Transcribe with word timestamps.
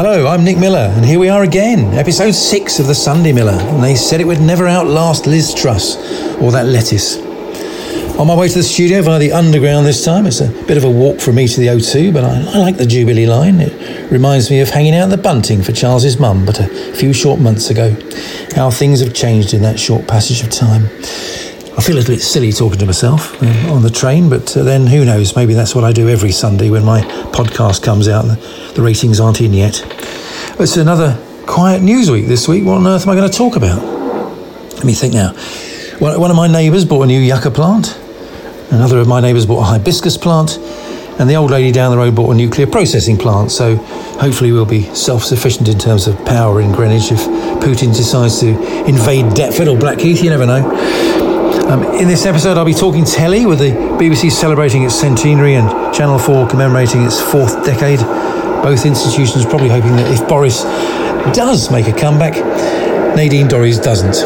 Hello, 0.00 0.28
I'm 0.28 0.44
Nick 0.44 0.58
Miller, 0.58 0.92
and 0.94 1.04
here 1.04 1.18
we 1.18 1.28
are 1.28 1.42
again, 1.42 1.92
episode 1.94 2.30
six 2.30 2.78
of 2.78 2.86
The 2.86 2.94
Sunday 2.94 3.32
Miller. 3.32 3.58
And 3.60 3.82
they 3.82 3.96
said 3.96 4.20
it 4.20 4.28
would 4.28 4.40
never 4.40 4.68
outlast 4.68 5.26
Liz 5.26 5.52
Truss 5.52 5.96
or 6.40 6.52
that 6.52 6.66
lettuce. 6.66 7.16
On 8.16 8.28
my 8.28 8.36
way 8.36 8.46
to 8.46 8.54
the 8.54 8.62
studio 8.62 9.02
via 9.02 9.18
the 9.18 9.32
underground 9.32 9.86
this 9.86 10.04
time. 10.04 10.26
It's 10.26 10.40
a 10.40 10.50
bit 10.68 10.76
of 10.76 10.84
a 10.84 10.90
walk 10.90 11.18
from 11.18 11.34
me 11.34 11.48
to 11.48 11.60
the 11.60 11.66
O2, 11.66 12.14
but 12.14 12.22
I, 12.22 12.36
I 12.42 12.58
like 12.58 12.76
the 12.76 12.86
Jubilee 12.86 13.26
line. 13.26 13.58
It 13.58 14.12
reminds 14.12 14.50
me 14.50 14.60
of 14.60 14.68
hanging 14.68 14.94
out 14.94 15.10
the 15.10 15.18
bunting 15.18 15.62
for 15.62 15.72
Charles's 15.72 16.20
mum, 16.20 16.46
but 16.46 16.60
a 16.60 16.68
few 16.94 17.12
short 17.12 17.40
months 17.40 17.68
ago. 17.68 17.96
How 18.54 18.70
things 18.70 19.00
have 19.00 19.14
changed 19.14 19.52
in 19.52 19.62
that 19.62 19.80
short 19.80 20.06
passage 20.06 20.44
of 20.44 20.50
time. 20.50 20.90
I 21.78 21.80
feel 21.80 21.94
a 21.94 21.98
little 21.98 22.16
bit 22.16 22.22
silly 22.22 22.50
talking 22.50 22.80
to 22.80 22.86
myself 22.86 23.40
uh, 23.40 23.72
on 23.72 23.82
the 23.82 23.90
train, 23.90 24.28
but 24.28 24.56
uh, 24.56 24.64
then 24.64 24.88
who 24.88 25.04
knows? 25.04 25.36
Maybe 25.36 25.54
that's 25.54 25.76
what 25.76 25.84
I 25.84 25.92
do 25.92 26.08
every 26.08 26.32
Sunday 26.32 26.70
when 26.70 26.84
my 26.84 27.02
podcast 27.30 27.84
comes 27.84 28.08
out 28.08 28.22
the, 28.22 28.82
ratings 28.82 29.20
aren't 29.20 29.40
in 29.40 29.52
yet. 29.52 29.80
It's 30.58 30.76
another 30.76 31.16
quiet 31.46 31.80
news 31.80 32.10
week 32.10 32.26
this 32.26 32.48
week. 32.48 32.64
What 32.64 32.78
on 32.78 32.86
earth 32.88 33.04
am 33.04 33.10
I 33.10 33.14
going 33.14 33.30
to 33.30 33.36
talk 33.36 33.54
about? 33.54 33.80
Let 34.74 34.84
me 34.84 34.92
think 34.92 35.14
now. 35.14 35.34
One, 36.00 36.18
one 36.18 36.32
of 36.32 36.36
my 36.36 36.48
neighbours 36.48 36.84
bought 36.84 37.02
a 37.02 37.06
new 37.06 37.20
yucca 37.20 37.52
plant. 37.52 37.96
Another 38.72 38.98
of 38.98 39.06
my 39.06 39.20
neighbours 39.20 39.46
bought 39.46 39.60
a 39.60 39.66
hibiscus 39.66 40.16
plant, 40.16 40.58
and 41.20 41.30
the 41.30 41.36
old 41.36 41.52
lady 41.52 41.70
down 41.70 41.92
the 41.92 41.96
road 41.96 42.16
bought 42.16 42.32
a 42.32 42.34
nuclear 42.34 42.66
processing 42.66 43.16
plant. 43.16 43.52
So 43.52 43.76
hopefully 44.18 44.50
we'll 44.50 44.66
be 44.66 44.82
self-sufficient 44.94 45.68
in 45.68 45.78
terms 45.78 46.08
of 46.08 46.16
power 46.26 46.60
in 46.60 46.72
Greenwich 46.72 47.12
if 47.12 47.20
Putin 47.62 47.96
decides 47.96 48.40
to 48.40 48.48
invade 48.84 49.26
Deptford 49.36 49.68
or 49.68 49.78
Blackheath. 49.78 50.24
You 50.24 50.30
never 50.30 50.44
know. 50.44 51.07
Um, 51.68 51.82
in 52.00 52.08
this 52.08 52.24
episode, 52.24 52.56
I'll 52.56 52.64
be 52.64 52.72
talking 52.72 53.04
telly 53.04 53.44
with 53.44 53.58
the 53.58 53.72
BBC 53.72 54.32
celebrating 54.32 54.84
its 54.84 54.94
centenary 54.94 55.56
and 55.56 55.68
Channel 55.94 56.18
4 56.18 56.48
commemorating 56.48 57.02
its 57.02 57.20
fourth 57.20 57.62
decade. 57.62 57.98
Both 58.62 58.86
institutions 58.86 59.44
probably 59.44 59.68
hoping 59.68 59.94
that 59.96 60.10
if 60.10 60.26
Boris 60.26 60.62
does 61.36 61.70
make 61.70 61.86
a 61.86 61.92
comeback, 61.92 62.32
Nadine 63.14 63.48
Dorries 63.48 63.82
doesn't. 63.82 64.16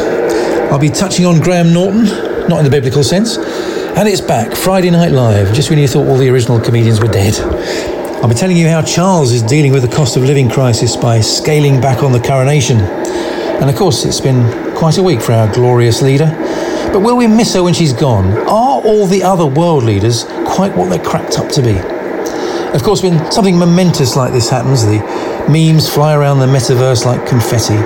I'll 0.71 0.79
be 0.79 0.89
touching 0.89 1.25
on 1.25 1.41
Graham 1.41 1.73
Norton, 1.73 2.05
not 2.47 2.59
in 2.59 2.63
the 2.63 2.71
biblical 2.71 3.03
sense, 3.03 3.37
and 3.37 4.07
it's 4.07 4.21
back, 4.21 4.55
Friday 4.55 4.89
Night 4.89 5.11
Live, 5.11 5.53
just 5.53 5.69
when 5.69 5.79
you 5.79 5.87
thought 5.89 6.07
all 6.07 6.17
the 6.17 6.29
original 6.29 6.61
comedians 6.61 7.01
were 7.01 7.09
dead. 7.09 7.35
I'll 8.23 8.29
be 8.29 8.35
telling 8.35 8.55
you 8.55 8.69
how 8.69 8.83
Charles 8.83 9.33
is 9.33 9.43
dealing 9.43 9.73
with 9.73 9.81
the 9.81 9.93
cost 9.93 10.15
of 10.15 10.23
living 10.23 10.49
crisis 10.49 10.95
by 10.95 11.19
scaling 11.19 11.81
back 11.81 12.03
on 12.03 12.13
the 12.13 12.21
coronation. 12.21 12.77
And 12.79 13.69
of 13.69 13.75
course, 13.75 14.05
it's 14.05 14.21
been 14.21 14.75
quite 14.77 14.97
a 14.97 15.03
week 15.03 15.21
for 15.21 15.33
our 15.33 15.53
glorious 15.53 16.01
leader. 16.01 16.71
But 16.93 17.01
will 17.01 17.17
we 17.17 17.25
miss 17.25 17.55
her 17.55 17.63
when 17.63 17.73
she's 17.73 17.91
gone? 17.91 18.37
Are 18.47 18.79
all 18.79 19.07
the 19.07 19.23
other 19.23 19.47
world 19.47 19.83
leaders 19.83 20.25
quite 20.45 20.77
what 20.77 20.91
they're 20.91 21.03
cracked 21.03 21.39
up 21.39 21.49
to 21.53 21.61
be? 21.63 21.75
Of 22.75 22.83
course, 22.83 23.01
when 23.01 23.31
something 23.31 23.57
momentous 23.57 24.15
like 24.15 24.31
this 24.31 24.47
happens, 24.47 24.85
the 24.85 24.99
memes 25.49 25.89
fly 25.89 26.13
around 26.13 26.37
the 26.37 26.45
metaverse 26.45 27.03
like 27.03 27.25
confetti. 27.27 27.77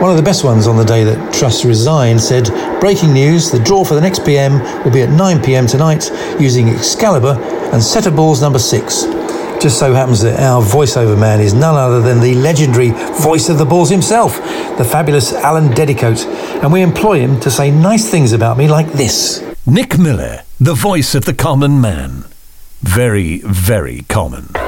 One 0.00 0.10
of 0.10 0.16
the 0.16 0.22
best 0.22 0.44
ones 0.44 0.66
on 0.66 0.78
the 0.78 0.84
day 0.84 1.04
that 1.04 1.34
Truss 1.34 1.66
resigned 1.66 2.22
said, 2.22 2.48
Breaking 2.80 3.12
news, 3.12 3.50
the 3.50 3.58
draw 3.58 3.84
for 3.84 3.94
the 3.94 4.00
next 4.00 4.24
PM 4.24 4.60
will 4.82 4.92
be 4.92 5.02
at 5.02 5.10
9pm 5.10 5.70
tonight 5.70 6.10
using 6.40 6.70
Excalibur 6.70 7.36
and 7.72 7.82
set 7.82 8.06
of 8.06 8.16
balls 8.16 8.40
number 8.40 8.58
six. 8.58 9.04
Just 9.60 9.80
so 9.80 9.92
happens 9.92 10.22
that 10.22 10.38
our 10.38 10.62
voiceover 10.62 11.18
man 11.18 11.40
is 11.40 11.52
none 11.52 11.74
other 11.74 12.00
than 12.00 12.20
the 12.20 12.34
legendary 12.36 12.90
voice 12.90 13.48
of 13.48 13.58
the 13.58 13.64
balls 13.64 13.90
himself, 13.90 14.36
the 14.78 14.84
fabulous 14.84 15.32
Alan 15.32 15.74
Dedicoat, 15.74 16.24
and 16.62 16.72
we 16.72 16.80
employ 16.80 17.18
him 17.18 17.40
to 17.40 17.50
say 17.50 17.70
nice 17.70 18.08
things 18.08 18.32
about 18.32 18.56
me 18.56 18.68
like 18.68 18.92
this. 18.92 19.44
Nick 19.66 19.98
Miller, 19.98 20.44
the 20.60 20.74
voice 20.74 21.16
of 21.16 21.24
the 21.24 21.34
common 21.34 21.80
man. 21.80 22.24
Very, 22.82 23.38
very 23.38 24.02
common. 24.02 24.67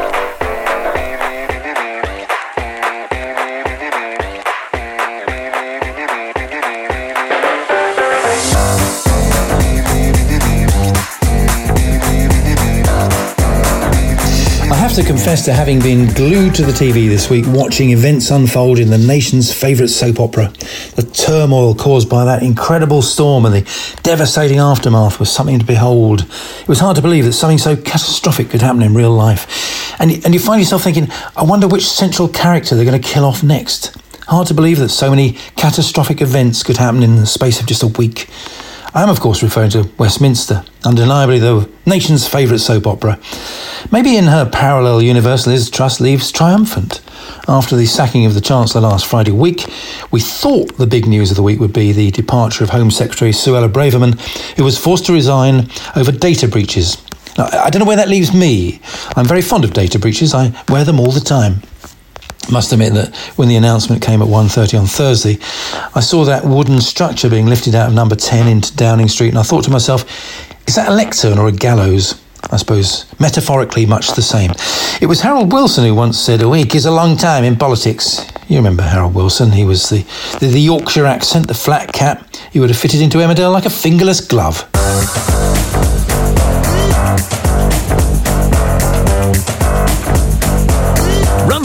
To 15.01 15.07
confess 15.07 15.45
to 15.47 15.53
having 15.53 15.81
been 15.81 16.13
glued 16.13 16.55
to 16.55 16.63
the 16.63 16.73
TV 16.73 17.09
this 17.09 17.31
week 17.31 17.45
watching 17.49 17.91
events 17.91 18.31
unfold 18.31 18.79
in 18.79 18.91
the 18.91 18.99
nation's 18.99 19.51
favourite 19.53 19.89
soap 19.89 20.21
opera. 20.21 20.53
The 20.97 21.09
turmoil 21.15 21.75
caused 21.75 22.11
by 22.11 22.27
that 22.27 22.43
incredible 22.43 23.01
storm 23.01 23.47
and 23.47 23.55
the 23.55 23.99
devastating 24.03 24.59
aftermath 24.59 25.19
was 25.19 25.33
something 25.33 25.59
to 25.59 25.65
behold. 25.65 26.27
It 26.61 26.69
was 26.69 26.81
hard 26.81 26.97
to 26.97 27.03
believe 27.03 27.25
that 27.25 27.33
something 27.33 27.57
so 27.57 27.77
catastrophic 27.77 28.51
could 28.51 28.61
happen 28.61 28.83
in 28.83 28.93
real 28.93 29.13
life. 29.13 29.99
And, 30.01 30.11
and 30.25 30.35
you 30.35 30.41
find 30.41 30.61
yourself 30.61 30.83
thinking, 30.83 31.09
I 31.35 31.45
wonder 31.45 31.67
which 31.67 31.89
central 31.89 32.29
character 32.29 32.75
they're 32.75 32.85
going 32.85 33.01
to 33.01 33.09
kill 33.09 33.25
off 33.25 33.43
next. 33.43 33.97
Hard 34.27 34.49
to 34.49 34.55
believe 34.55 34.79
that 34.81 34.91
so 34.91 35.09
many 35.09 35.33
catastrophic 35.57 36.21
events 36.21 36.63
could 36.63 36.77
happen 36.77 37.03
in 37.03 37.17
the 37.17 37.27
space 37.27 37.59
of 37.59 37.67
just 37.67 37.83
a 37.83 37.89
week. 37.89 38.29
I 38.93 39.05
am, 39.05 39.09
of 39.09 39.21
course, 39.21 39.41
referring 39.41 39.71
to 39.71 39.89
Westminster, 39.99 40.65
undeniably 40.85 41.39
the 41.39 41.71
nation's 41.87 42.27
favourite 42.27 42.59
soap 42.59 42.89
opera. 42.89 43.21
Maybe 43.93 44.17
in 44.17 44.25
her 44.25 44.45
parallel 44.45 45.01
universe, 45.01 45.47
Liz 45.47 45.71
Truss 45.71 46.01
leaves 46.01 46.33
triumphant. 46.33 47.01
After 47.47 47.77
the 47.77 47.87
sacking 47.87 48.27
of 48.27 48.35
the 48.35 48.41
Chancellor 48.41 48.81
last 48.81 49.07
Friday 49.07 49.31
week, 49.31 49.65
we 50.11 50.21
thought 50.21 50.77
the 50.77 50.89
big 50.89 51.07
news 51.07 51.31
of 51.31 51.37
the 51.37 51.43
week 51.43 51.61
would 51.61 51.73
be 51.73 51.93
the 51.93 52.11
departure 52.11 52.65
of 52.65 52.71
Home 52.71 52.91
Secretary 52.91 53.31
Suella 53.31 53.69
Braverman, 53.69 54.19
who 54.57 54.65
was 54.65 54.77
forced 54.77 55.07
to 55.07 55.13
resign 55.13 55.71
over 55.95 56.11
data 56.11 56.49
breaches. 56.49 56.97
Now, 57.39 57.47
I 57.47 57.71
don't 57.71 57.79
know 57.79 57.87
where 57.87 57.97
that 57.97 58.09
leaves 58.09 58.35
me. 58.35 58.81
I'm 59.15 59.25
very 59.25 59.43
fond 59.43 59.63
of 59.63 59.73
data 59.73 60.01
breaches. 60.01 60.35
I 60.35 60.53
wear 60.69 60.83
them 60.83 60.99
all 60.99 61.13
the 61.13 61.21
time 61.21 61.63
must 62.51 62.73
admit 62.73 62.95
that 62.95 63.15
when 63.37 63.49
the 63.49 63.57
announcement 63.57 64.03
came 64.03 64.23
at 64.23 64.29
1.30 64.29 64.81
on 64.81 64.87
Thursday, 64.87 65.39
I 65.95 66.01
saw 66.01 66.25
that 66.25 66.45
wooden 66.45 66.81
structure 66.81 67.29
being 67.29 67.47
lifted 67.47 67.75
out 67.75 67.89
of 67.89 67.95
number 67.95 68.17
10 68.17 68.49
into 68.49 68.75
Downing 68.77 69.09
Street, 69.09 69.29
and 69.29 69.39
I 69.39 69.43
thought 69.43 69.65
to 69.65 69.71
myself, 69.71 70.05
is 70.67 70.75
that 70.77 70.89
a 70.89 70.95
lectern 70.95 71.39
or 71.39 71.49
a 71.49 71.53
gallows? 71.53 72.21
I 72.51 72.57
suppose 72.57 73.07
metaphorically 73.21 73.87
much 73.87 74.13
the 74.13 74.23
same. 74.23 74.53
It 75.01 75.07
was 75.07 75.21
Harold 75.21 75.53
Wilson 75.53 75.85
who 75.85 75.95
once 75.95 76.19
said, 76.19 76.43
A 76.43 76.49
week 76.49 76.75
is 76.75 76.87
a 76.87 76.91
long 76.91 77.17
time 77.17 77.45
in 77.45 77.57
politics. 77.57 78.27
You 78.49 78.57
remember 78.57 78.83
Harold 78.83 79.15
Wilson? 79.15 79.53
He 79.53 79.65
was 79.65 79.89
the, 79.91 80.05
the, 80.39 80.47
the 80.49 80.61
Yorkshire 80.61 81.07
accent, 81.07 81.49
the 81.49 81.55
flat 81.55 81.93
cap. 81.93 82.35
He 82.51 82.59
would 82.59 82.71
have 82.71 82.79
fitted 82.79 83.03
into 83.03 83.19
Emmerdale 83.19 83.53
like 83.53 83.67
a 83.67 83.71
fingerless 83.71 84.21
glove. 84.21 84.69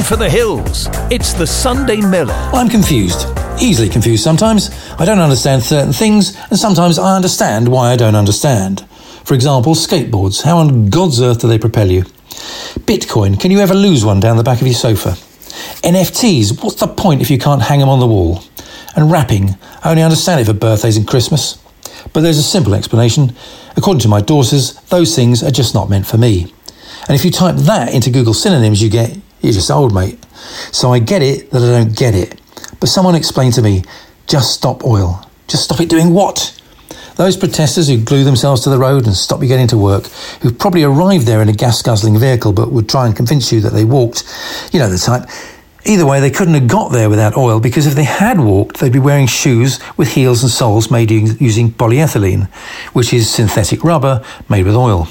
For 0.06 0.16
the 0.16 0.30
hills. 0.30 0.88
It's 1.10 1.34
the 1.34 1.48
Sunday 1.48 2.00
Miller. 2.00 2.34
I'm 2.54 2.70
confused. 2.70 3.28
Easily 3.60 3.90
confused 3.90 4.24
sometimes. 4.24 4.70
I 5.00 5.06
don't 5.06 5.18
understand 5.18 5.64
certain 5.64 5.94
things, 5.94 6.38
and 6.52 6.60
sometimes 6.60 7.00
I 7.00 7.16
understand 7.16 7.68
why 7.68 7.92
I 7.92 7.96
don't 7.96 8.14
understand. 8.14 8.86
For 9.24 9.34
example, 9.34 9.74
skateboards. 9.74 10.44
How 10.44 10.60
on 10.60 10.92
God's 10.92 11.20
earth 11.22 11.42
do 11.42 11.48
they 11.48 11.58
propel 11.58 11.90
you? 11.90 12.04
Bitcoin. 12.86 13.40
Can 13.40 13.50
you 13.50 13.60
ever 13.60 13.74
lose 13.74 14.06
one 14.06 14.20
down 14.20 14.38
the 14.38 14.44
back 14.44 14.62
of 14.62 14.68
your 14.68 14.76
sofa? 14.76 15.10
NFTs. 15.82 16.64
What's 16.64 16.80
the 16.80 16.88
point 16.88 17.22
if 17.22 17.32
you 17.32 17.40
can't 17.40 17.64
hang 17.64 17.80
them 17.80 17.90
on 17.90 18.00
the 18.00 18.08
wall? 18.08 18.44
And 18.96 19.12
rapping. 19.12 19.58
I 19.84 19.90
only 19.90 20.04
understand 20.04 20.40
it 20.40 20.46
for 20.46 20.54
birthdays 20.54 20.98
and 20.98 21.08
Christmas. 21.08 21.58
But 22.14 22.22
there's 22.22 22.38
a 22.38 22.44
simple 22.44 22.76
explanation. 22.76 23.36
According 23.76 24.02
to 24.02 24.08
my 24.08 24.22
daughters, 24.22 24.76
those 24.90 25.16
things 25.16 25.42
are 25.42 25.52
just 25.52 25.74
not 25.74 25.90
meant 25.90 26.06
for 26.06 26.20
me. 26.20 26.54
And 27.08 27.16
if 27.16 27.26
you 27.26 27.32
type 27.32 27.56
that 27.56 27.92
into 27.92 28.12
Google 28.12 28.36
synonyms, 28.36 28.84
you 28.84 28.90
get, 28.90 29.18
you're 29.46 29.54
just 29.54 29.72
old, 29.72 29.94
mate. 29.94 30.20
So 30.72 30.94
I 30.94 31.00
get 31.00 31.22
it 31.22 31.52
that 31.52 31.62
I 31.62 31.84
don't 31.84 31.96
get 31.96 32.14
it. 32.14 32.40
But 32.80 32.90
someone 32.90 33.16
explained 33.16 33.54
to 33.54 33.62
me, 33.62 33.84
just 34.28 34.54
stop 34.54 34.84
oil. 34.84 35.28
Just 35.48 35.64
stop 35.64 35.80
it 35.80 35.90
doing 35.90 36.14
what? 36.14 36.60
Those 37.16 37.38
protesters 37.38 37.88
who 37.88 37.98
glue 38.04 38.26
themselves 38.26 38.62
to 38.64 38.70
the 38.70 38.78
road 38.78 39.06
and 39.06 39.16
stop 39.16 39.42
you 39.42 39.48
getting 39.48 39.68
to 39.68 39.78
work, 39.78 40.08
who 40.42 40.52
probably 40.52 40.84
arrived 40.84 41.26
there 41.26 41.42
in 41.42 41.48
a 41.48 41.54
gas 41.54 41.82
guzzling 41.82 42.20
vehicle 42.20 42.52
but 42.52 42.72
would 42.72 42.90
try 42.90 43.06
and 43.06 43.16
convince 43.16 43.54
you 43.54 43.62
that 43.62 43.72
they 43.72 43.86
walked, 43.86 44.24
you 44.74 44.80
know 44.80 44.90
the 44.90 44.98
type. 44.98 45.30
Either 45.86 46.06
way, 46.06 46.20
they 46.20 46.32
couldn't 46.32 46.56
have 46.56 46.68
got 46.68 46.92
there 46.92 47.10
without 47.10 47.38
oil 47.38 47.60
because 47.60 47.86
if 47.86 47.94
they 47.94 48.04
had 48.04 48.40
walked, 48.40 48.80
they'd 48.80 48.92
be 48.92 49.00
wearing 49.00 49.28
shoes 49.28 49.80
with 49.98 50.10
heels 50.10 50.42
and 50.42 50.52
soles 50.52 50.90
made 50.90 51.12
using 51.12 51.72
polyethylene, 51.72 52.48
which 52.94 53.14
is 53.14 53.30
synthetic 53.30 53.84
rubber 53.84 54.24
made 54.50 54.66
with 54.66 54.76
oil. 54.76 55.08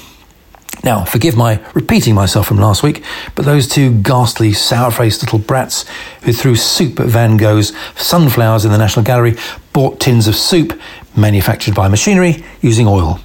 Now, 0.85 1.03
forgive 1.03 1.35
my 1.35 1.59
repeating 1.73 2.13
myself 2.13 2.45
from 2.45 2.59
last 2.59 2.83
week, 2.83 3.03
but 3.33 3.43
those 3.43 3.67
two 3.67 3.99
ghastly, 4.03 4.53
sour 4.53 4.91
faced 4.91 5.23
little 5.23 5.39
brats 5.39 5.83
who 6.21 6.31
threw 6.31 6.55
soup 6.55 6.99
at 6.99 7.07
Van 7.07 7.37
Gogh's 7.37 7.75
sunflowers 7.95 8.65
in 8.65 8.71
the 8.71 8.77
National 8.77 9.03
Gallery 9.03 9.35
bought 9.73 9.99
tins 9.99 10.27
of 10.27 10.35
soup 10.35 10.79
manufactured 11.17 11.73
by 11.73 11.87
machinery 11.87 12.43
using 12.61 12.87
oil. 12.87 13.19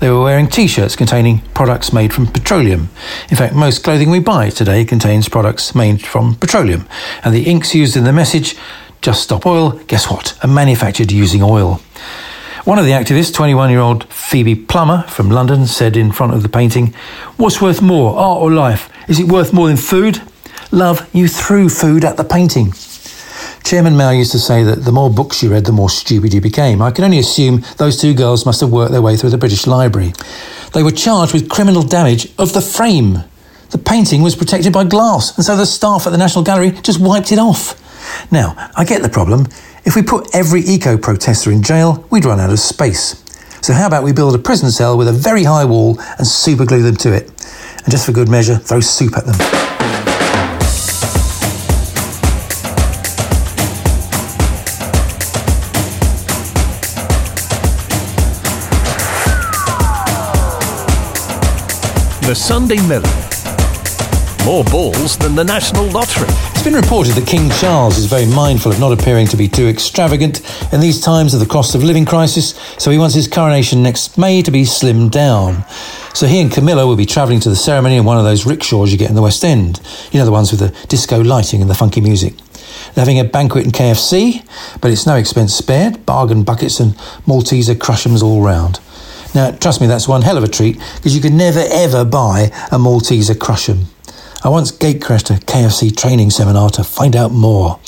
They 0.00 0.08
were 0.08 0.22
wearing 0.22 0.48
t 0.48 0.66
shirts 0.66 0.96
containing 0.96 1.40
products 1.54 1.92
made 1.92 2.14
from 2.14 2.26
petroleum. 2.26 2.88
In 3.30 3.36
fact, 3.36 3.54
most 3.54 3.84
clothing 3.84 4.10
we 4.10 4.18
buy 4.18 4.48
today 4.48 4.82
contains 4.82 5.28
products 5.28 5.74
made 5.74 6.00
from 6.00 6.36
petroleum. 6.36 6.88
And 7.24 7.34
the 7.34 7.44
inks 7.44 7.74
used 7.74 7.94
in 7.94 8.04
the 8.04 8.12
message, 8.12 8.56
Just 9.02 9.24
Stop 9.24 9.44
Oil, 9.44 9.72
guess 9.86 10.10
what? 10.10 10.38
Are 10.42 10.48
manufactured 10.48 11.12
using 11.12 11.42
oil. 11.42 11.82
One 12.64 12.78
of 12.78 12.84
the 12.84 12.92
activists, 12.92 13.34
21 13.34 13.70
year 13.70 13.80
old 13.80 14.04
Phoebe 14.04 14.54
Plummer 14.54 15.02
from 15.08 15.28
London, 15.28 15.66
said 15.66 15.96
in 15.96 16.12
front 16.12 16.32
of 16.32 16.44
the 16.44 16.48
painting, 16.48 16.94
What's 17.36 17.60
worth 17.60 17.82
more, 17.82 18.16
art 18.16 18.40
or 18.40 18.52
life? 18.52 18.88
Is 19.08 19.18
it 19.18 19.26
worth 19.26 19.52
more 19.52 19.66
than 19.66 19.76
food? 19.76 20.22
Love, 20.70 21.10
you 21.12 21.26
threw 21.26 21.68
food 21.68 22.04
at 22.04 22.16
the 22.16 22.22
painting. 22.22 22.72
Chairman 23.64 23.96
Mao 23.96 24.10
used 24.10 24.30
to 24.30 24.38
say 24.38 24.62
that 24.62 24.84
the 24.84 24.92
more 24.92 25.10
books 25.10 25.42
you 25.42 25.50
read, 25.50 25.64
the 25.64 25.72
more 25.72 25.90
stupid 25.90 26.32
you 26.32 26.40
became. 26.40 26.80
I 26.80 26.92
can 26.92 27.02
only 27.02 27.18
assume 27.18 27.64
those 27.78 28.00
two 28.00 28.14
girls 28.14 28.46
must 28.46 28.60
have 28.60 28.70
worked 28.70 28.92
their 28.92 29.02
way 29.02 29.16
through 29.16 29.30
the 29.30 29.38
British 29.38 29.66
Library. 29.66 30.12
They 30.72 30.84
were 30.84 30.92
charged 30.92 31.32
with 31.32 31.48
criminal 31.48 31.82
damage 31.82 32.32
of 32.38 32.52
the 32.52 32.60
frame. 32.60 33.24
The 33.70 33.78
painting 33.78 34.22
was 34.22 34.36
protected 34.36 34.72
by 34.72 34.84
glass, 34.84 35.36
and 35.36 35.44
so 35.44 35.56
the 35.56 35.66
staff 35.66 36.06
at 36.06 36.10
the 36.10 36.18
National 36.18 36.44
Gallery 36.44 36.70
just 36.70 37.00
wiped 37.00 37.32
it 37.32 37.40
off. 37.40 38.30
Now, 38.30 38.70
I 38.76 38.84
get 38.84 39.02
the 39.02 39.08
problem. 39.08 39.48
If 39.84 39.96
we 39.96 40.02
put 40.02 40.32
every 40.32 40.60
eco 40.60 40.96
protester 40.96 41.50
in 41.50 41.60
jail, 41.60 42.06
we'd 42.08 42.24
run 42.24 42.38
out 42.38 42.50
of 42.50 42.60
space. 42.60 43.20
So, 43.62 43.72
how 43.72 43.88
about 43.88 44.04
we 44.04 44.12
build 44.12 44.32
a 44.34 44.38
prison 44.38 44.70
cell 44.70 44.96
with 44.96 45.08
a 45.08 45.12
very 45.12 45.42
high 45.42 45.64
wall 45.64 45.98
and 45.98 46.26
superglue 46.26 46.84
them 46.84 46.96
to 46.96 47.12
it? 47.12 47.28
And 47.82 47.90
just 47.90 48.06
for 48.06 48.12
good 48.12 48.28
measure, 48.28 48.56
throw 48.56 48.78
soup 48.78 49.16
at 49.16 49.26
them. 49.26 49.36
The 62.28 62.34
Sunday 62.36 62.80
Miller. 62.86 63.31
More 64.44 64.64
balls 64.64 65.16
than 65.18 65.36
the 65.36 65.44
National 65.44 65.88
Lottery. 65.90 66.26
It's 66.50 66.64
been 66.64 66.74
reported 66.74 67.12
that 67.12 67.28
King 67.28 67.48
Charles 67.48 67.96
is 67.96 68.06
very 68.06 68.26
mindful 68.26 68.72
of 68.72 68.80
not 68.80 68.92
appearing 68.92 69.28
to 69.28 69.36
be 69.36 69.46
too 69.46 69.68
extravagant 69.68 70.40
in 70.72 70.80
these 70.80 71.00
times 71.00 71.32
of 71.32 71.38
the 71.38 71.46
cost 71.46 71.76
of 71.76 71.84
living 71.84 72.04
crisis, 72.04 72.48
so 72.76 72.90
he 72.90 72.98
wants 72.98 73.14
his 73.14 73.28
coronation 73.28 73.84
next 73.84 74.18
May 74.18 74.42
to 74.42 74.50
be 74.50 74.64
slimmed 74.64 75.12
down. 75.12 75.64
So 76.12 76.26
he 76.26 76.40
and 76.40 76.50
Camilla 76.50 76.88
will 76.88 76.96
be 76.96 77.06
travelling 77.06 77.38
to 77.38 77.50
the 77.50 77.56
ceremony 77.56 77.96
in 77.96 78.04
one 78.04 78.18
of 78.18 78.24
those 78.24 78.44
rickshaws 78.44 78.90
you 78.90 78.98
get 78.98 79.10
in 79.10 79.14
the 79.14 79.22
West 79.22 79.44
End. 79.44 79.80
You 80.10 80.18
know, 80.18 80.24
the 80.24 80.32
ones 80.32 80.50
with 80.50 80.58
the 80.58 80.86
disco 80.88 81.22
lighting 81.22 81.60
and 81.60 81.70
the 81.70 81.74
funky 81.76 82.00
music. 82.00 82.34
They're 82.94 83.04
having 83.04 83.20
a 83.20 83.24
banquet 83.24 83.64
in 83.64 83.70
KFC, 83.70 84.44
but 84.80 84.90
it's 84.90 85.06
no 85.06 85.14
expense 85.14 85.54
spared. 85.54 86.04
Bargain 86.04 86.42
buckets 86.42 86.80
and 86.80 86.94
Malteser 87.26 87.76
Krushems 87.76 88.24
all 88.24 88.42
round. 88.42 88.80
Now, 89.36 89.52
trust 89.52 89.80
me, 89.80 89.86
that's 89.86 90.08
one 90.08 90.22
hell 90.22 90.36
of 90.36 90.42
a 90.42 90.48
treat 90.48 90.80
because 90.96 91.14
you 91.14 91.22
could 91.22 91.32
never 91.32 91.62
ever 91.70 92.04
buy 92.04 92.50
a 92.72 92.78
Malteser 92.78 93.36
Krushem. 93.36 93.86
I 94.44 94.48
once 94.48 94.72
gatecrashed 94.72 95.30
a 95.30 95.38
KFC 95.38 95.96
training 95.96 96.30
seminar 96.30 96.68
to 96.70 96.82
find 96.82 97.14
out 97.14 97.30
more. 97.30 97.78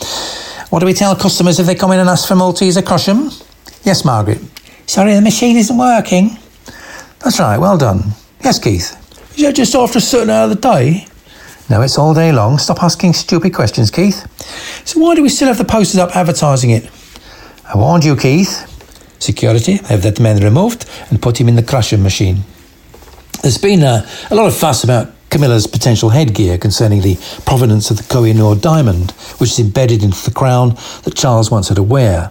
What 0.71 0.79
do 0.79 0.87
we 0.87 0.93
tell 0.93 1.17
customers 1.17 1.59
if 1.59 1.67
they 1.67 1.75
come 1.75 1.91
in 1.91 1.99
and 1.99 2.09
ask 2.09 2.29
for 2.29 2.35
Malteser 2.35 2.81
Krushem? 2.81 3.45
Yes, 3.85 4.05
Margaret. 4.05 4.39
Sorry, 4.87 5.15
the 5.15 5.21
machine 5.21 5.57
isn't 5.57 5.77
working. 5.77 6.39
That's 7.19 7.41
right, 7.41 7.59
well 7.59 7.77
done. 7.77 8.13
Yes, 8.45 8.61
Keith. 8.61 8.97
Is 9.37 9.43
that 9.43 9.57
just 9.57 9.75
after 9.75 9.99
a 9.99 10.01
certain 10.01 10.31
hour 10.31 10.45
of 10.45 10.51
the 10.51 10.57
day? 10.57 11.09
No, 11.69 11.83
it's 11.83 11.99
all 11.99 12.15
day 12.15 12.31
long. 12.31 12.59
Stop 12.59 12.85
asking 12.85 13.15
stupid 13.15 13.53
questions, 13.53 13.91
Keith. 13.91 14.25
So 14.87 15.01
why 15.01 15.17
do 15.17 15.23
we 15.23 15.31
still 15.31 15.49
have 15.49 15.59
the 15.59 15.65
posters 15.65 15.99
up 15.99 16.15
advertising 16.15 16.71
it? 16.71 16.89
I 17.65 17.77
warned 17.77 18.05
you, 18.05 18.15
Keith. 18.15 18.71
Security 19.19 19.79
have 19.89 20.03
that 20.03 20.21
man 20.21 20.41
removed 20.41 20.89
and 21.11 21.21
put 21.21 21.41
him 21.41 21.49
in 21.49 21.57
the 21.57 21.63
crusher 21.65 21.99
machine. 21.99 22.45
There's 23.43 23.59
been 23.59 23.83
uh, 23.83 24.09
a 24.31 24.35
lot 24.37 24.47
of 24.47 24.55
fuss 24.55 24.85
about 24.85 25.14
Camilla's 25.35 25.67
potential 25.67 26.11
headgear 26.11 26.57
concerning 26.57 27.01
the 27.01 27.17
provenance 27.45 27.91
of 27.91 27.97
the 27.97 28.05
Koh-i-Noor 28.05 28.55
diamond, 28.55 29.11
which 29.39 29.51
is 29.51 29.59
embedded 29.59 30.05
into 30.05 30.25
the 30.25 30.31
crown 30.31 30.77
that 31.03 31.17
Charles 31.17 31.51
wants 31.51 31.71
her 31.71 31.75
to 31.75 31.83
wear. 31.83 32.31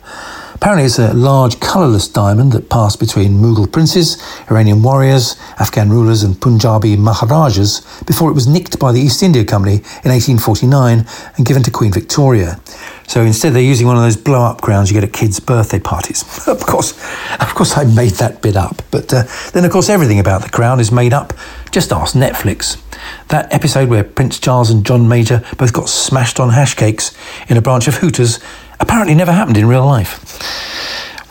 Apparently, 0.63 0.85
it's 0.85 0.97
a 0.97 1.13
large, 1.13 1.59
colourless 1.59 2.07
diamond 2.07 2.53
that 2.53 2.69
passed 2.69 2.97
between 2.97 3.33
Mughal 3.33 3.69
princes, 3.69 4.15
Iranian 4.49 4.81
warriors, 4.81 5.35
Afghan 5.59 5.89
rulers, 5.89 6.23
and 6.23 6.39
Punjabi 6.39 6.95
Maharajas 6.95 7.81
before 8.05 8.31
it 8.31 8.33
was 8.33 8.47
nicked 8.47 8.79
by 8.79 8.93
the 8.93 9.01
East 9.01 9.21
India 9.21 9.43
Company 9.43 9.73
in 10.05 10.11
1849 10.11 11.05
and 11.35 11.45
given 11.45 11.63
to 11.63 11.69
Queen 11.69 11.91
Victoria. 11.91 12.61
So 13.09 13.23
instead, 13.23 13.51
they're 13.51 13.61
using 13.61 13.87
one 13.87 13.97
of 13.97 14.03
those 14.03 14.15
blow-up 14.15 14.61
crowns 14.61 14.89
you 14.89 14.93
get 14.93 15.03
at 15.03 15.11
kids' 15.11 15.41
birthday 15.41 15.79
parties. 15.79 16.23
of 16.47 16.61
course, 16.61 16.93
of 17.41 17.53
course, 17.55 17.77
I 17.77 17.83
made 17.83 18.13
that 18.13 18.41
bit 18.41 18.55
up. 18.55 18.83
But 18.89 19.13
uh, 19.13 19.23
then, 19.51 19.65
of 19.65 19.71
course, 19.73 19.89
everything 19.89 20.21
about 20.21 20.43
the 20.43 20.49
crown 20.49 20.79
is 20.79 20.93
made 20.93 21.11
up. 21.11 21.33
Just 21.71 21.91
ask 21.91 22.15
Netflix. 22.15 22.81
That 23.27 23.51
episode 23.53 23.89
where 23.89 24.05
Prince 24.05 24.39
Charles 24.39 24.69
and 24.69 24.85
John 24.85 25.09
Major 25.09 25.43
both 25.57 25.73
got 25.73 25.89
smashed 25.89 26.39
on 26.39 26.51
hash 26.51 26.75
cakes 26.75 27.13
in 27.49 27.57
a 27.57 27.61
branch 27.61 27.89
of 27.89 27.95
Hooters 27.95 28.39
apparently 28.79 29.15
never 29.15 29.31
happened 29.31 29.57
in 29.57 29.67
real 29.67 29.85
life. 29.85 30.19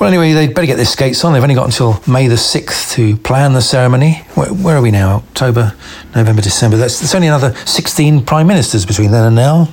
Well, 0.00 0.08
anyway, 0.08 0.32
they'd 0.32 0.52
better 0.52 0.66
get 0.66 0.76
their 0.76 0.84
skates 0.84 1.24
on. 1.24 1.32
They've 1.32 1.42
only 1.42 1.54
got 1.54 1.66
until 1.66 2.02
May 2.08 2.26
the 2.26 2.34
6th 2.34 2.92
to 2.94 3.16
plan 3.18 3.52
the 3.52 3.62
ceremony. 3.62 4.24
Where, 4.34 4.48
where 4.52 4.76
are 4.76 4.82
we 4.82 4.90
now? 4.90 5.18
October, 5.28 5.74
November, 6.16 6.42
December. 6.42 6.76
That's, 6.76 6.98
that's 6.98 7.14
only 7.14 7.28
another 7.28 7.54
16 7.66 8.24
prime 8.24 8.48
ministers 8.48 8.84
between 8.84 9.12
then 9.12 9.26
and 9.26 9.36
now. 9.36 9.68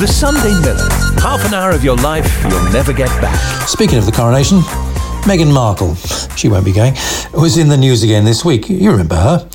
The 0.00 0.08
Sunday 0.08 0.58
Miller. 0.62 0.88
Half 1.20 1.46
an 1.46 1.54
hour 1.54 1.70
of 1.70 1.84
your 1.84 1.94
life 1.98 2.42
you'll 2.42 2.72
never 2.72 2.92
get 2.92 3.08
back. 3.20 3.38
Speaking 3.68 3.98
of 3.98 4.04
the 4.04 4.10
coronation, 4.10 4.62
Meghan 5.22 5.52
Markle, 5.52 5.94
she 6.36 6.48
won't 6.48 6.64
be 6.64 6.72
going, 6.72 6.94
was 7.32 7.56
in 7.56 7.68
the 7.68 7.76
news 7.76 8.02
again 8.02 8.24
this 8.24 8.44
week. 8.44 8.68
You 8.68 8.90
remember 8.90 9.14
her. 9.14 9.48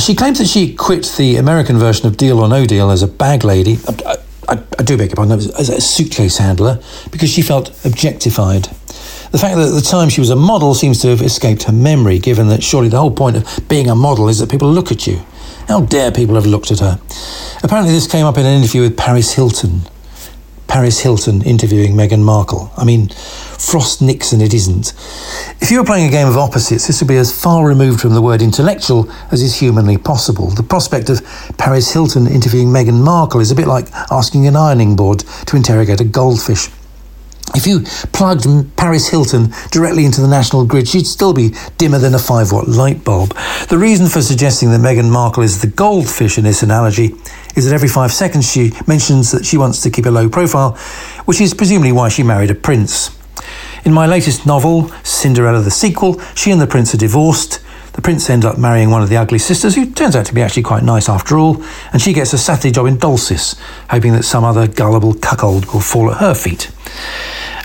She 0.00 0.14
claims 0.16 0.38
that 0.38 0.48
she 0.48 0.74
quit 0.74 1.04
the 1.16 1.36
American 1.36 1.78
version 1.78 2.08
of 2.08 2.16
Deal 2.16 2.40
or 2.40 2.48
No 2.48 2.66
Deal 2.66 2.90
as 2.90 3.02
a 3.02 3.06
bag 3.06 3.44
lady. 3.44 3.78
I, 3.86 4.16
I, 4.48 4.62
I 4.76 4.82
do 4.82 4.98
beg 4.98 5.10
your 5.10 5.16
pardon, 5.16 5.38
as 5.38 5.68
a 5.68 5.80
suitcase 5.80 6.38
handler, 6.38 6.82
because 7.12 7.30
she 7.30 7.42
felt 7.42 7.70
objectified. 7.84 8.64
The 9.30 9.38
fact 9.38 9.56
that 9.56 9.68
at 9.68 9.74
the 9.74 9.86
time 9.88 10.08
she 10.08 10.20
was 10.20 10.30
a 10.30 10.36
model 10.36 10.74
seems 10.74 11.00
to 11.02 11.08
have 11.08 11.22
escaped 11.22 11.62
her 11.64 11.72
memory, 11.72 12.18
given 12.18 12.48
that 12.48 12.64
surely 12.64 12.88
the 12.88 12.98
whole 12.98 13.12
point 13.12 13.36
of 13.36 13.68
being 13.68 13.88
a 13.88 13.94
model 13.94 14.28
is 14.28 14.40
that 14.40 14.50
people 14.50 14.70
look 14.70 14.90
at 14.90 15.06
you. 15.06 15.20
How 15.68 15.82
dare 15.82 16.10
people 16.10 16.34
have 16.34 16.46
looked 16.46 16.72
at 16.72 16.80
her? 16.80 17.00
Apparently, 17.62 17.92
this 17.92 18.08
came 18.08 18.26
up 18.26 18.36
in 18.36 18.44
an 18.46 18.58
interview 18.58 18.82
with 18.82 18.96
Paris 18.96 19.32
Hilton. 19.32 19.82
Paris 20.74 20.98
Hilton 20.98 21.40
interviewing 21.42 21.92
Meghan 21.92 22.24
Markle. 22.24 22.68
I 22.76 22.82
mean, 22.82 23.08
Frost 23.08 24.02
Nixon, 24.02 24.40
it 24.40 24.52
isn't. 24.52 24.92
If 25.60 25.70
you 25.70 25.78
were 25.78 25.86
playing 25.86 26.08
a 26.08 26.10
game 26.10 26.26
of 26.26 26.36
opposites, 26.36 26.88
this 26.88 27.00
would 27.00 27.06
be 27.06 27.16
as 27.16 27.30
far 27.30 27.64
removed 27.64 28.00
from 28.00 28.12
the 28.12 28.20
word 28.20 28.42
intellectual 28.42 29.08
as 29.30 29.40
is 29.40 29.54
humanly 29.60 29.98
possible. 29.98 30.50
The 30.50 30.64
prospect 30.64 31.10
of 31.10 31.22
Paris 31.58 31.92
Hilton 31.92 32.26
interviewing 32.26 32.70
Meghan 32.70 33.04
Markle 33.04 33.38
is 33.38 33.52
a 33.52 33.54
bit 33.54 33.68
like 33.68 33.86
asking 34.10 34.48
an 34.48 34.56
ironing 34.56 34.96
board 34.96 35.20
to 35.20 35.54
interrogate 35.54 36.00
a 36.00 36.04
goldfish. 36.04 36.68
If 37.54 37.68
you 37.68 37.82
plugged 38.12 38.44
Paris 38.76 39.08
Hilton 39.08 39.52
directly 39.70 40.04
into 40.04 40.22
the 40.22 40.26
national 40.26 40.66
grid, 40.66 40.88
she'd 40.88 41.06
still 41.06 41.32
be 41.32 41.54
dimmer 41.78 42.00
than 42.00 42.14
a 42.14 42.18
5 42.18 42.50
watt 42.50 42.66
light 42.66 43.04
bulb. 43.04 43.32
The 43.68 43.78
reason 43.78 44.08
for 44.08 44.22
suggesting 44.22 44.72
that 44.72 44.80
Meghan 44.80 45.08
Markle 45.08 45.44
is 45.44 45.60
the 45.60 45.68
goldfish 45.68 46.36
in 46.36 46.42
this 46.42 46.64
analogy 46.64 47.14
is 47.56 47.64
that 47.64 47.74
every 47.74 47.88
five 47.88 48.12
seconds 48.12 48.50
she 48.50 48.72
mentions 48.86 49.30
that 49.32 49.44
she 49.44 49.56
wants 49.56 49.80
to 49.82 49.90
keep 49.90 50.06
a 50.06 50.10
low 50.10 50.28
profile, 50.28 50.72
which 51.24 51.40
is 51.40 51.54
presumably 51.54 51.92
why 51.92 52.08
she 52.08 52.22
married 52.22 52.50
a 52.50 52.54
prince. 52.54 53.16
In 53.84 53.92
my 53.92 54.06
latest 54.06 54.46
novel, 54.46 54.88
Cinderella 55.02 55.60
the 55.60 55.70
sequel, 55.70 56.18
she 56.34 56.50
and 56.50 56.60
the 56.60 56.66
prince 56.66 56.94
are 56.94 56.98
divorced. 56.98 57.60
The 57.92 58.02
prince 58.02 58.28
ends 58.28 58.44
up 58.44 58.58
marrying 58.58 58.90
one 58.90 59.02
of 59.02 59.08
the 59.08 59.16
ugly 59.16 59.38
sisters, 59.38 59.76
who 59.76 59.90
turns 59.90 60.16
out 60.16 60.26
to 60.26 60.34
be 60.34 60.42
actually 60.42 60.64
quite 60.64 60.82
nice 60.82 61.08
after 61.08 61.38
all, 61.38 61.62
and 61.92 62.02
she 62.02 62.12
gets 62.12 62.32
a 62.32 62.38
Saturday 62.38 62.72
job 62.72 62.86
in 62.86 62.96
Dolcis, 62.96 63.54
hoping 63.90 64.12
that 64.14 64.24
some 64.24 64.42
other 64.42 64.66
gullible 64.66 65.14
cuckold 65.14 65.66
will 65.66 65.80
fall 65.80 66.10
at 66.10 66.16
her 66.16 66.34
feet. 66.34 66.70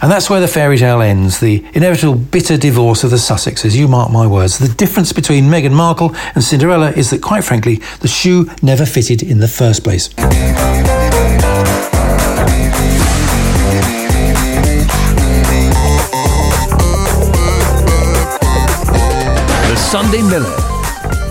And 0.01 0.09
that's 0.09 0.29
where 0.29 0.39
the 0.39 0.47
fairy 0.47 0.77
tale 0.77 1.01
ends, 1.01 1.41
the 1.41 1.65
inevitable 1.73 2.15
bitter 2.15 2.55
divorce 2.55 3.03
of 3.03 3.11
the 3.11 3.17
Sussexes. 3.17 3.75
You 3.75 3.89
mark 3.89 4.11
my 4.11 4.25
words. 4.25 4.57
The 4.57 4.69
difference 4.69 5.11
between 5.11 5.45
Meghan 5.45 5.73
Markle 5.73 6.15
and 6.35 6.41
Cinderella 6.41 6.91
is 6.91 7.09
that, 7.09 7.21
quite 7.21 7.43
frankly, 7.43 7.81
the 7.99 8.07
shoe 8.07 8.49
never 8.61 8.85
fitted 8.85 9.21
in 9.21 9.39
the 9.39 9.47
first 9.49 9.83
place. 9.83 10.07
The 19.67 19.75
Sunday 19.75 20.21
Miller. 20.21 20.55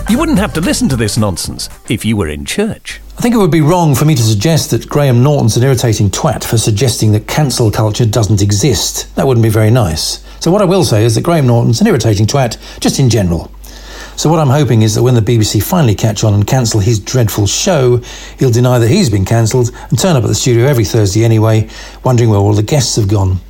You 0.09 0.19
wouldn't 0.19 0.37
have 0.37 0.53
to 0.53 0.61
listen 0.61 0.87
to 0.89 0.95
this 0.95 1.17
nonsense 1.17 1.69
if 1.89 2.05
you 2.05 2.15
were 2.15 2.27
in 2.27 2.45
church. 2.45 3.01
I 3.19 3.21
think 3.21 3.35
it 3.35 3.39
would 3.39 3.51
be 3.51 3.59
wrong 3.59 3.95
for 3.95 4.05
me 4.05 4.15
to 4.15 4.23
suggest 4.23 4.71
that 4.71 4.87
Graham 4.87 5.21
Norton's 5.21 5.57
an 5.57 5.63
irritating 5.63 6.09
twat 6.09 6.41
for 6.41 6.57
suggesting 6.57 7.11
that 7.11 7.27
cancel 7.27 7.69
culture 7.69 8.05
doesn't 8.05 8.41
exist. 8.41 9.13
That 9.17 9.27
wouldn't 9.27 9.43
be 9.43 9.49
very 9.49 9.69
nice. 9.69 10.23
So, 10.39 10.51
what 10.51 10.61
I 10.61 10.65
will 10.65 10.85
say 10.85 11.03
is 11.03 11.15
that 11.15 11.25
Graham 11.25 11.45
Norton's 11.45 11.81
an 11.81 11.87
irritating 11.87 12.27
twat, 12.27 12.55
just 12.79 12.97
in 12.97 13.09
general. 13.09 13.51
So, 14.15 14.29
what 14.29 14.39
I'm 14.39 14.47
hoping 14.47 14.83
is 14.83 14.95
that 14.95 15.03
when 15.03 15.15
the 15.15 15.21
BBC 15.21 15.61
finally 15.61 15.95
catch 15.95 16.23
on 16.23 16.33
and 16.33 16.47
cancel 16.47 16.79
his 16.79 16.97
dreadful 16.97 17.45
show, 17.45 17.97
he'll 18.39 18.51
deny 18.51 18.79
that 18.79 18.87
he's 18.87 19.09
been 19.09 19.25
cancelled 19.25 19.71
and 19.89 19.99
turn 19.99 20.15
up 20.15 20.23
at 20.23 20.27
the 20.27 20.33
studio 20.33 20.65
every 20.65 20.85
Thursday 20.85 21.25
anyway, 21.25 21.67
wondering 22.05 22.29
where 22.29 22.39
all 22.39 22.53
the 22.53 22.63
guests 22.63 22.95
have 22.95 23.09
gone. 23.09 23.41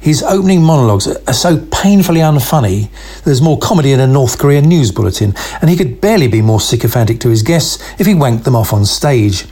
His 0.00 0.22
opening 0.22 0.62
monologues 0.62 1.08
are 1.08 1.32
so 1.32 1.58
painfully 1.72 2.20
unfunny, 2.20 2.90
there's 3.24 3.42
more 3.42 3.58
comedy 3.58 3.92
in 3.92 4.00
a 4.00 4.06
North 4.06 4.38
Korean 4.38 4.68
news 4.68 4.92
bulletin, 4.92 5.34
and 5.60 5.68
he 5.68 5.76
could 5.76 6.00
barely 6.00 6.28
be 6.28 6.42
more 6.42 6.60
sycophantic 6.60 7.18
to 7.20 7.28
his 7.28 7.42
guests 7.42 7.82
if 7.98 8.06
he 8.06 8.14
wanked 8.14 8.44
them 8.44 8.54
off 8.54 8.72
on 8.72 8.84
stage. 8.84 9.46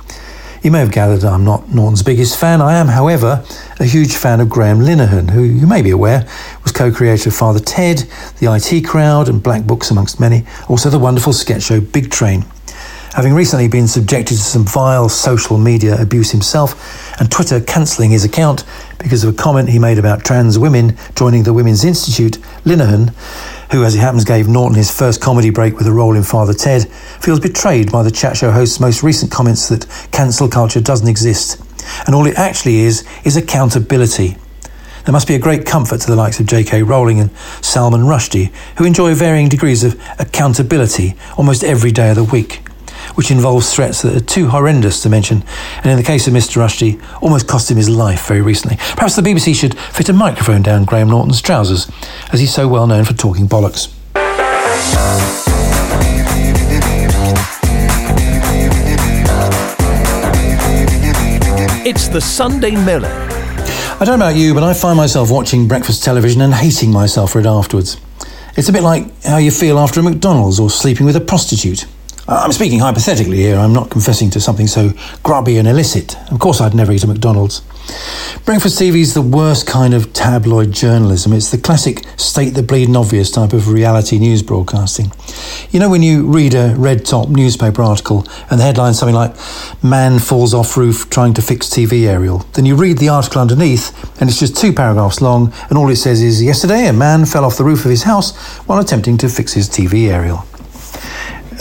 You 0.62 0.70
may 0.70 0.78
have 0.78 0.92
gathered 0.92 1.24
I'm 1.24 1.44
not 1.44 1.74
Norton's 1.74 2.02
biggest 2.02 2.38
fan. 2.38 2.62
I 2.62 2.74
am, 2.76 2.88
however, 2.88 3.44
a 3.78 3.84
huge 3.84 4.16
fan 4.16 4.40
of 4.40 4.48
Graham 4.48 4.78
Linehan, 4.78 5.30
who 5.30 5.42
you 5.42 5.66
may 5.66 5.82
be 5.82 5.90
aware 5.90 6.26
was 6.62 6.72
co 6.72 6.90
creator 6.90 7.28
of 7.28 7.36
Father 7.36 7.60
Ted, 7.60 8.08
The 8.38 8.50
IT 8.50 8.86
Crowd, 8.86 9.28
and 9.28 9.42
Black 9.42 9.64
Books, 9.64 9.90
amongst 9.90 10.18
many. 10.18 10.46
Also, 10.68 10.88
the 10.88 10.98
wonderful 10.98 11.34
sketch 11.34 11.64
show 11.64 11.82
Big 11.82 12.10
Train. 12.10 12.46
Having 13.14 13.34
recently 13.34 13.68
been 13.68 13.86
subjected 13.86 14.34
to 14.34 14.42
some 14.42 14.64
vile 14.64 15.08
social 15.08 15.56
media 15.56 16.00
abuse 16.02 16.32
himself, 16.32 17.20
and 17.20 17.30
Twitter 17.30 17.60
cancelling 17.60 18.10
his 18.10 18.24
account 18.24 18.64
because 18.98 19.22
of 19.22 19.32
a 19.32 19.36
comment 19.36 19.68
he 19.68 19.78
made 19.78 19.98
about 19.98 20.24
trans 20.24 20.58
women 20.58 20.98
joining 21.14 21.44
the 21.44 21.52
Women's 21.52 21.84
Institute, 21.84 22.38
Linehan 22.64 23.14
who, 23.70 23.84
as 23.84 23.94
it 23.94 24.00
happens, 24.00 24.24
gave 24.24 24.48
Norton 24.48 24.76
his 24.76 24.90
first 24.90 25.20
comedy 25.20 25.50
break 25.50 25.78
with 25.78 25.86
a 25.86 25.92
role 25.92 26.16
in 26.16 26.24
Father 26.24 26.52
Ted, 26.52 26.88
feels 26.88 27.38
betrayed 27.38 27.92
by 27.92 28.02
the 28.02 28.10
chat 28.10 28.36
show 28.36 28.50
host's 28.50 28.80
most 28.80 29.04
recent 29.04 29.30
comments 29.30 29.68
that 29.68 29.86
cancel 30.10 30.48
culture 30.48 30.80
doesn't 30.80 31.08
exist. 31.08 31.62
And 32.06 32.16
all 32.16 32.26
it 32.26 32.36
actually 32.36 32.80
is, 32.80 33.06
is 33.24 33.36
accountability. 33.36 34.36
There 35.04 35.12
must 35.12 35.28
be 35.28 35.36
a 35.36 35.38
great 35.38 35.66
comfort 35.66 36.00
to 36.00 36.06
the 36.08 36.16
likes 36.16 36.40
of 36.40 36.46
J.K. 36.46 36.82
Rowling 36.82 37.20
and 37.20 37.30
Salman 37.60 38.02
Rushdie, 38.02 38.52
who 38.78 38.84
enjoy 38.84 39.14
varying 39.14 39.48
degrees 39.48 39.84
of 39.84 40.00
accountability 40.18 41.14
almost 41.36 41.62
every 41.62 41.92
day 41.92 42.10
of 42.10 42.16
the 42.16 42.24
week 42.24 42.63
which 43.14 43.30
involves 43.30 43.74
threats 43.74 44.02
that 44.02 44.16
are 44.16 44.24
too 44.24 44.48
horrendous 44.48 45.02
to 45.02 45.08
mention, 45.08 45.44
and 45.78 45.86
in 45.86 45.96
the 45.96 46.02
case 46.02 46.26
of 46.26 46.34
Mr. 46.34 46.56
Rushdie, 46.62 47.02
almost 47.22 47.48
cost 47.48 47.70
him 47.70 47.76
his 47.76 47.88
life 47.88 48.26
very 48.26 48.42
recently. 48.42 48.76
Perhaps 48.76 49.16
the 49.16 49.22
BBC 49.22 49.54
should 49.54 49.78
fit 49.78 50.08
a 50.08 50.12
microphone 50.12 50.62
down 50.62 50.84
Graham 50.84 51.10
Norton's 51.10 51.40
trousers, 51.40 51.90
as 52.32 52.40
he's 52.40 52.52
so 52.52 52.68
well 52.68 52.86
known 52.86 53.04
for 53.04 53.14
talking 53.14 53.46
bollocks. 53.46 53.92
It's 61.86 62.08
the 62.08 62.20
Sunday 62.20 62.70
Miller. 62.70 63.10
I 64.00 64.04
don't 64.06 64.18
know 64.18 64.26
about 64.26 64.36
you, 64.36 64.54
but 64.54 64.62
I 64.62 64.72
find 64.72 64.96
myself 64.96 65.30
watching 65.30 65.68
breakfast 65.68 66.02
television 66.02 66.40
and 66.40 66.52
hating 66.52 66.90
myself 66.90 67.32
for 67.32 67.40
it 67.40 67.46
afterwards. 67.46 67.98
It's 68.56 68.68
a 68.68 68.72
bit 68.72 68.82
like 68.82 69.22
how 69.22 69.36
you 69.36 69.50
feel 69.50 69.78
after 69.78 70.00
a 70.00 70.02
McDonald's 70.02 70.58
or 70.58 70.70
sleeping 70.70 71.06
with 71.06 71.14
a 71.14 71.20
prostitute. 71.20 71.86
Uh, 72.26 72.40
I'm 72.42 72.52
speaking 72.52 72.78
hypothetically 72.78 73.36
here, 73.36 73.56
I'm 73.56 73.74
not 73.74 73.90
confessing 73.90 74.30
to 74.30 74.40
something 74.40 74.66
so 74.66 74.92
grubby 75.22 75.58
and 75.58 75.68
illicit. 75.68 76.16
Of 76.32 76.38
course, 76.38 76.58
I'd 76.58 76.74
never 76.74 76.90
eat 76.90 77.04
a 77.04 77.06
McDonald's. 77.06 77.60
Breakfast 78.46 78.80
TV 78.80 79.00
is 79.00 79.12
the 79.12 79.20
worst 79.20 79.66
kind 79.66 79.92
of 79.92 80.14
tabloid 80.14 80.72
journalism. 80.72 81.34
It's 81.34 81.50
the 81.50 81.58
classic 81.58 82.06
state 82.16 82.54
the 82.54 82.62
bleeding 82.62 82.96
obvious 82.96 83.30
type 83.30 83.52
of 83.52 83.68
reality 83.68 84.18
news 84.18 84.42
broadcasting. 84.42 85.12
You 85.70 85.80
know, 85.80 85.90
when 85.90 86.02
you 86.02 86.26
read 86.26 86.54
a 86.54 86.74
red 86.78 87.04
top 87.04 87.28
newspaper 87.28 87.82
article 87.82 88.26
and 88.50 88.58
the 88.58 88.64
headline's 88.64 88.98
something 88.98 89.14
like, 89.14 89.36
Man 89.82 90.18
falls 90.18 90.54
off 90.54 90.78
roof 90.78 91.10
trying 91.10 91.34
to 91.34 91.42
fix 91.42 91.68
TV 91.68 92.06
aerial, 92.06 92.38
then 92.54 92.64
you 92.64 92.74
read 92.74 92.98
the 92.98 93.10
article 93.10 93.42
underneath 93.42 93.92
and 94.18 94.30
it's 94.30 94.40
just 94.40 94.56
two 94.56 94.72
paragraphs 94.72 95.20
long 95.20 95.52
and 95.68 95.76
all 95.76 95.90
it 95.90 95.96
says 95.96 96.22
is, 96.22 96.42
Yesterday, 96.42 96.86
a 96.86 96.92
man 96.94 97.26
fell 97.26 97.44
off 97.44 97.58
the 97.58 97.64
roof 97.64 97.84
of 97.84 97.90
his 97.90 98.04
house 98.04 98.34
while 98.66 98.78
attempting 98.78 99.18
to 99.18 99.28
fix 99.28 99.52
his 99.52 99.68
TV 99.68 100.08
aerial. 100.10 100.46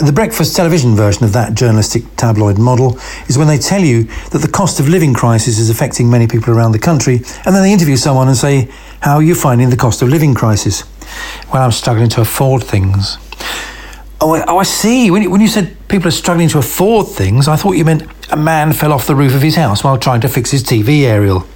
The 0.00 0.12
breakfast 0.12 0.56
television 0.56 0.96
version 0.96 1.24
of 1.24 1.32
that 1.34 1.54
journalistic 1.54 2.02
tabloid 2.16 2.58
model 2.58 2.98
is 3.28 3.38
when 3.38 3.46
they 3.46 3.58
tell 3.58 3.80
you 3.80 4.04
that 4.32 4.38
the 4.38 4.50
cost 4.50 4.80
of 4.80 4.88
living 4.88 5.14
crisis 5.14 5.58
is 5.60 5.70
affecting 5.70 6.10
many 6.10 6.26
people 6.26 6.52
around 6.52 6.72
the 6.72 6.80
country, 6.80 7.16
and 7.44 7.54
then 7.54 7.62
they 7.62 7.72
interview 7.72 7.96
someone 7.96 8.26
and 8.26 8.36
say, 8.36 8.68
How 9.00 9.14
are 9.14 9.22
you 9.22 9.36
finding 9.36 9.70
the 9.70 9.76
cost 9.76 10.02
of 10.02 10.08
living 10.08 10.34
crisis? 10.34 10.82
Well, 11.52 11.62
I'm 11.62 11.70
struggling 11.70 12.08
to 12.10 12.22
afford 12.22 12.64
things. 12.64 13.18
Oh, 14.20 14.42
oh 14.48 14.58
I 14.58 14.64
see. 14.64 15.12
When 15.12 15.22
you, 15.22 15.30
when 15.30 15.40
you 15.40 15.46
said 15.46 15.76
people 15.86 16.08
are 16.08 16.12
struggling 16.12 16.48
to 16.48 16.58
afford 16.58 17.06
things, 17.06 17.46
I 17.46 17.54
thought 17.54 17.76
you 17.76 17.84
meant 17.84 18.02
a 18.32 18.36
man 18.36 18.72
fell 18.72 18.92
off 18.92 19.06
the 19.06 19.14
roof 19.14 19.34
of 19.34 19.42
his 19.42 19.54
house 19.54 19.84
while 19.84 19.96
trying 19.96 20.22
to 20.22 20.28
fix 20.28 20.50
his 20.50 20.64
TV 20.64 21.02
aerial. 21.02 21.46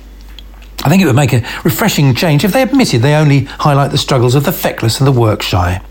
I 0.85 0.89
think 0.89 1.03
it 1.03 1.07
would 1.07 1.17
make 1.17 1.33
a 1.33 1.41
refreshing 1.65 2.15
change 2.15 2.45
if 2.45 2.53
they 2.53 2.63
admitted 2.63 3.03
they 3.03 3.15
only 3.15 3.45
highlight 3.45 3.91
the 3.91 3.99
struggles 3.99 4.37
of 4.37 4.45
the 4.45 4.53
feckless 4.53 5.01
and 5.01 5.09
the 5.09 5.13
work 5.13 5.43
shy. 5.43 5.83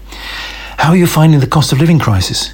How 0.78 0.92
are 0.92 0.96
you 0.96 1.08
finding 1.08 1.40
the 1.40 1.48
cost 1.48 1.74
of 1.74 1.80
living 1.80 2.00
crisis? 2.00 2.54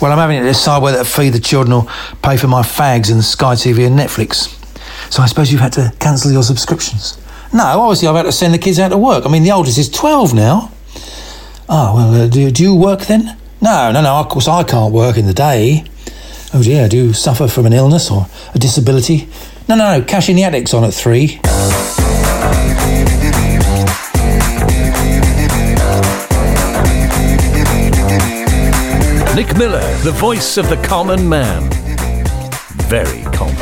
Well, 0.00 0.12
I'm 0.12 0.18
having 0.18 0.40
to 0.40 0.46
decide 0.46 0.82
whether 0.82 0.98
to 0.98 1.04
feed 1.04 1.30
the 1.32 1.40
children 1.40 1.72
or 1.72 1.86
pay 2.22 2.36
for 2.36 2.48
my 2.48 2.62
fags 2.62 3.10
and 3.10 3.24
Sky 3.24 3.54
TV 3.54 3.86
and 3.86 3.98
Netflix. 3.98 4.56
So 5.10 5.22
I 5.22 5.26
suppose 5.26 5.50
you've 5.50 5.60
had 5.60 5.72
to 5.74 5.92
cancel 5.98 6.30
your 6.30 6.42
subscriptions. 6.42 7.18
No, 7.52 7.64
obviously 7.64 8.08
I've 8.08 8.16
had 8.16 8.24
to 8.24 8.32
send 8.32 8.54
the 8.54 8.58
kids 8.58 8.78
out 8.78 8.88
to 8.88 8.98
work. 8.98 9.24
I 9.24 9.28
mean, 9.28 9.44
the 9.44 9.52
oldest 9.52 9.78
is 9.78 9.88
12 9.88 10.34
now. 10.34 10.70
Oh, 11.68 11.94
well, 11.94 12.22
uh, 12.22 12.26
do, 12.28 12.50
do 12.50 12.62
you 12.62 12.74
work 12.74 13.02
then? 13.02 13.36
No, 13.60 13.92
no, 13.92 14.02
no, 14.02 14.16
of 14.16 14.28
course 14.28 14.48
I 14.48 14.62
can't 14.64 14.92
work 14.92 15.16
in 15.16 15.26
the 15.26 15.34
day. 15.34 15.84
Oh 16.52 16.62
dear, 16.62 16.88
do 16.88 16.96
you 16.96 17.12
suffer 17.12 17.46
from 17.46 17.66
an 17.66 17.72
illness 17.72 18.10
or 18.10 18.26
a 18.54 18.58
disability? 18.58 19.28
No, 19.68 19.76
no, 19.76 19.98
no, 19.98 20.04
cash 20.04 20.28
in 20.28 20.36
the 20.36 20.44
attic's 20.44 20.74
on 20.74 20.82
at 20.82 20.92
three. 20.92 21.40
Nick 29.34 29.56
Miller, 29.56 29.80
the 29.98 30.10
voice 30.10 30.56
of 30.56 30.68
the 30.68 30.76
common 30.78 31.28
man. 31.28 31.70
Very 32.88 33.22
common. 33.32 33.54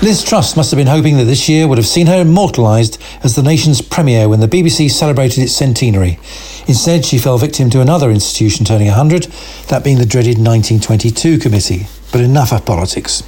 Liz 0.00 0.24
Truss 0.24 0.56
must 0.56 0.70
have 0.70 0.78
been 0.78 0.86
hoping 0.86 1.18
that 1.18 1.26
this 1.26 1.46
year 1.46 1.68
would 1.68 1.76
have 1.76 1.86
seen 1.86 2.06
her 2.06 2.22
immortalised 2.22 3.00
as 3.22 3.36
the 3.36 3.42
nation's 3.42 3.82
premier 3.82 4.30
when 4.30 4.40
the 4.40 4.48
BBC 4.48 4.90
celebrated 4.90 5.44
its 5.44 5.52
centenary. 5.52 6.18
Instead, 6.66 7.04
she 7.04 7.18
fell 7.18 7.36
victim 7.36 7.68
to 7.68 7.82
another 7.82 8.10
institution 8.10 8.64
turning 8.64 8.88
100, 8.88 9.24
that 9.68 9.84
being 9.84 9.98
the 9.98 10.06
dreaded 10.06 10.38
1922 10.38 11.38
committee. 11.38 11.86
But 12.12 12.22
enough 12.22 12.52
of 12.52 12.64
politics. 12.64 13.22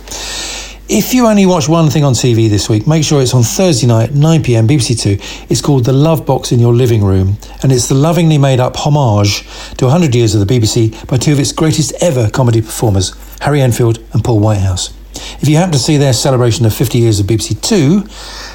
If 0.87 1.15
you 1.15 1.27
only 1.27 1.47
watch 1.47 1.67
one 1.67 1.89
thing 1.89 2.05
on 2.05 2.13
TV 2.13 2.51
this 2.51 2.69
week, 2.69 2.87
make 2.87 3.05
sure 3.05 3.23
it's 3.23 3.33
on 3.33 3.43
Thursday 3.43 3.87
night, 3.87 4.11
9pm, 4.11 4.69
BBC 4.69 5.01
Two. 5.01 5.17
It's 5.49 5.63
called 5.63 5.87
The 5.87 5.95
Love 5.95 6.27
Box 6.27 6.53
in 6.53 6.61
Your 6.61 6.75
Living 6.75 7.03
Room, 7.03 7.39
and 7.63 7.73
it's 7.73 7.89
the 7.89 7.95
lovingly 7.95 8.37
made 8.37 8.61
up 8.61 8.77
homage 8.77 9.47
to 9.79 9.87
100 9.87 10.15
years 10.15 10.35
of 10.35 10.47
the 10.47 10.55
BBC 10.55 11.07
by 11.07 11.17
two 11.17 11.33
of 11.33 11.41
its 11.41 11.53
greatest 11.53 11.95
ever 12.03 12.29
comedy 12.29 12.61
performers, 12.61 13.15
Harry 13.41 13.63
Enfield 13.63 13.99
and 14.13 14.23
Paul 14.23 14.41
Whitehouse. 14.41 14.93
If 15.41 15.49
you 15.49 15.57
happen 15.57 15.73
to 15.73 15.79
see 15.79 15.97
their 15.97 16.13
celebration 16.13 16.67
of 16.67 16.75
50 16.75 16.99
years 16.99 17.19
of 17.19 17.27
BBC 17.27 17.63
Two, 17.63 18.01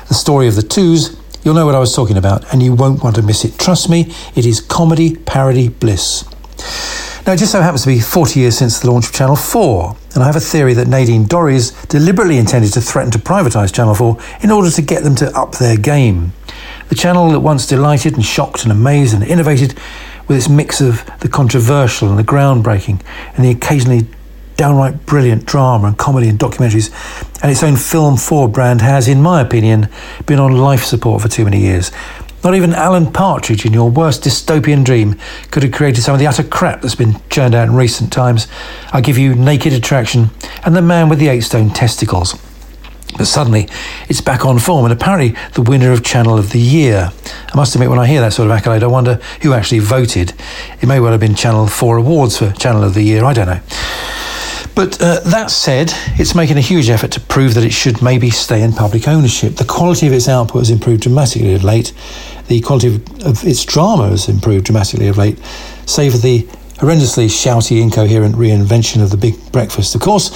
the 0.08 0.14
story 0.14 0.48
of 0.48 0.56
the 0.56 0.62
twos, 0.62 1.20
you'll 1.44 1.56
know 1.56 1.66
what 1.66 1.74
I 1.74 1.80
was 1.80 1.96
talking 1.96 2.18
about, 2.18 2.54
and 2.54 2.62
you 2.62 2.76
won't 2.76 3.04
want 3.04 3.16
to 3.16 3.24
miss 3.24 3.44
it. 3.44 3.58
Trust 3.58 3.90
me, 3.90 4.14
it 4.36 4.46
is 4.46 4.62
comedy 4.62 5.16
parody 5.16 5.70
bliss. 5.70 6.26
Now, 7.30 7.34
it 7.34 7.38
just 7.38 7.52
so 7.52 7.62
happens 7.62 7.84
to 7.84 7.90
be 7.90 8.00
40 8.00 8.40
years 8.40 8.58
since 8.58 8.80
the 8.80 8.90
launch 8.90 9.06
of 9.06 9.14
Channel 9.14 9.36
4, 9.36 9.96
and 10.16 10.24
I 10.24 10.26
have 10.26 10.36
a 10.36 10.40
theory 10.40 10.74
that 10.74 10.88
Nadine 10.88 11.26
Dorries 11.26 11.88
deliberately 11.88 12.40
intended 12.40 12.74
to 12.74 12.82
threaten 12.82 13.12
to 13.12 13.20
privatise 13.20 13.72
Channel 13.72 13.94
4 13.94 14.18
in 14.42 14.50
order 14.50 14.72
to 14.72 14.82
get 14.82 15.04
them 15.04 15.14
to 15.18 15.32
up 15.38 15.52
their 15.52 15.78
game. 15.78 16.34
The 16.88 16.96
channel 16.96 17.30
that 17.30 17.42
once 17.42 17.68
delighted 17.68 18.16
and 18.16 18.26
shocked 18.26 18.64
and 18.64 18.72
amazed 18.72 19.14
and 19.14 19.24
innovated 19.24 19.78
with 20.28 20.38
its 20.38 20.50
mix 20.50 20.82
of 20.82 21.06
the 21.20 21.30
controversial 21.30 22.10
and 22.10 22.18
the 22.18 22.24
groundbreaking 22.24 23.00
and 23.36 23.46
the 23.46 23.52
occasionally 23.52 24.08
downright 24.58 25.06
brilliant 25.06 25.46
drama 25.46 25.88
and 25.88 26.00
comedy 26.00 26.30
and 26.30 26.40
documentaries, 26.40 26.92
and 27.44 27.52
its 27.52 27.62
own 27.62 27.76
Film 27.76 28.18
4 28.18 28.50
brand 28.50 28.82
has, 28.82 29.08
in 29.08 29.22
my 29.22 29.40
opinion, 29.40 29.88
been 30.26 30.40
on 30.40 30.58
life 30.58 30.84
support 30.84 31.22
for 31.22 31.28
too 31.28 31.46
many 31.46 31.62
years. 31.62 31.92
Not 32.43 32.55
even 32.55 32.74
Alan 32.74 33.12
Partridge 33.12 33.65
in 33.65 33.74
your 33.74 33.89
worst 33.89 34.24
dystopian 34.24 34.86
dream 34.86 35.17
could 35.51 35.63
have 35.63 35.74
created 35.74 36.01
some 36.01 36.13
of 36.13 36.19
the 36.19 36.27
utter 36.27 36.43
crap 36.43 36.81
that's 36.81 36.96
been 36.96 37.19
churned 37.29 37.53
out 37.53 37.67
in 37.67 37.75
recent 37.75 38.13
times. 38.13 38.48
I 38.93 39.01
give 39.01 39.17
you 39.17 39.36
Naked 39.36 39.74
Attraction 39.74 40.29
and 40.63 40.75
The 40.75 40.81
Man 40.81 41.10
with 41.10 41.19
the 41.19 41.27
Eight 41.27 41.41
Stone 41.41 41.72
Testicles. 41.72 42.39
But 43.17 43.25
suddenly, 43.25 43.67
it's 44.08 44.22
back 44.22 44.46
on 44.46 44.60
form, 44.60 44.86
and 44.86 44.93
apparently 44.93 45.36
the 45.53 45.62
winner 45.62 45.91
of 45.91 46.03
Channel 46.03 46.38
of 46.38 46.51
the 46.51 46.60
Year. 46.60 47.12
I 47.51 47.55
must 47.58 47.75
admit, 47.75 47.89
when 47.89 48.00
I 48.00 48.08
hear 48.08 48.22
that 48.22 48.34
sort 48.34 48.50
of 48.50 48.55
accolade, 48.55 48.84
I 48.84 48.88
wonder 48.88 49.19
who 49.41 49.53
actually 49.53 49.79
voted. 49.79 50.34
It 50.79 50.88
may 50.88 51.01
well 51.01 51.12
have 51.12 51.19
been 51.19 51.36
Channel 51.36 51.67
4 51.67 51.98
Awards 51.98 52.38
for 52.38 52.51
Channel 52.51 52.84
of 52.84 52.93
the 52.93 53.03
Year, 53.03 53.25
I 53.25 53.34
don't 53.34 53.48
know. 53.48 53.60
But 54.75 55.01
uh, 55.01 55.19
that 55.25 55.51
said, 55.51 55.91
it's 56.17 56.36
making 56.36 56.58
a 56.58 56.62
huge 56.62 56.89
effort 56.89 57.12
to 57.12 57.19
prove 57.19 57.55
that 57.55 57.65
it 57.65 57.74
should 57.74 58.01
maybe 58.01 58.29
stay 58.29 58.62
in 58.63 58.72
public 58.72 59.10
ownership. 59.10 59.55
The 59.55 59.65
quality 59.65 60.08
of 60.08 60.13
its 60.13 60.29
output 60.29 60.62
has 60.62 60.69
improved 60.69 61.01
dramatically 61.01 61.53
of 61.53 61.65
late. 61.65 61.91
The 62.50 62.62
quality 62.62 62.96
of, 62.96 63.25
of 63.25 63.46
its 63.46 63.63
drama 63.63 64.10
has 64.10 64.27
improved 64.27 64.65
dramatically 64.65 65.08
of 65.08 65.18
late, 65.18 65.38
save 65.86 66.13
for 66.13 66.18
the 66.18 66.44
horrendously 66.79 67.27
shouty, 67.27 67.82
incoherent 67.82 68.36
reinvention 68.36 69.03
of 69.03 69.12
the 69.12 69.18
Big 69.18 69.36
Breakfast. 69.51 69.94
Of 69.94 70.01
course, 70.01 70.32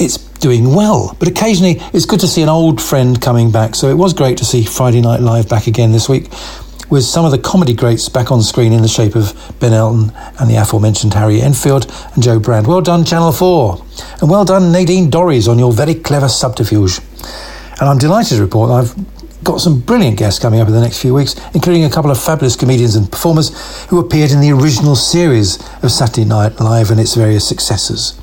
it's 0.00 0.16
doing 0.16 0.74
well, 0.74 1.14
but 1.18 1.28
occasionally 1.28 1.76
it's 1.92 2.06
good 2.06 2.20
to 2.20 2.26
see 2.26 2.42
an 2.42 2.48
old 2.48 2.80
friend 2.80 3.20
coming 3.20 3.50
back. 3.52 3.74
So 3.74 3.90
it 3.90 3.94
was 3.94 4.14
great 4.14 4.38
to 4.38 4.46
see 4.46 4.64
Friday 4.64 5.02
Night 5.02 5.20
Live 5.20 5.48
back 5.48 5.66
again 5.66 5.92
this 5.92 6.08
week 6.08 6.30
with 6.88 7.04
some 7.04 7.24
of 7.24 7.30
the 7.30 7.38
comedy 7.38 7.74
greats 7.74 8.08
back 8.08 8.30
on 8.30 8.42
screen 8.42 8.72
in 8.72 8.82
the 8.82 8.88
shape 8.88 9.14
of 9.14 9.34
Ben 9.60 9.72
Elton 9.72 10.10
and 10.40 10.50
the 10.50 10.56
aforementioned 10.56 11.14
Harry 11.14 11.40
Enfield 11.40 11.90
and 12.14 12.22
Jo 12.22 12.38
Brand. 12.38 12.66
Well 12.66 12.80
done, 12.80 13.04
Channel 13.04 13.32
4. 13.32 13.84
And 14.20 14.30
well 14.30 14.44
done, 14.44 14.72
Nadine 14.72 15.10
Dorries, 15.10 15.48
on 15.48 15.58
your 15.58 15.72
very 15.72 15.94
clever 15.94 16.28
subterfuge. 16.28 16.98
And 17.80 17.88
I'm 17.88 17.98
delighted 17.98 18.36
to 18.36 18.42
report 18.42 18.70
I've 18.70 18.94
got 19.44 19.60
some 19.60 19.80
brilliant 19.80 20.18
guests 20.18 20.40
coming 20.40 20.60
up 20.60 20.68
in 20.68 20.74
the 20.74 20.80
next 20.80 21.00
few 21.00 21.14
weeks, 21.14 21.34
including 21.54 21.84
a 21.84 21.90
couple 21.90 22.10
of 22.10 22.22
fabulous 22.22 22.56
comedians 22.56 22.94
and 22.94 23.10
performers 23.10 23.84
who 23.86 23.98
appeared 23.98 24.30
in 24.30 24.40
the 24.40 24.52
original 24.52 24.94
series 24.94 25.58
of 25.82 25.90
Saturday 25.90 26.24
Night 26.24 26.60
Live 26.60 26.90
and 26.90 27.00
its 27.00 27.14
various 27.14 27.46
successors. 27.46 28.18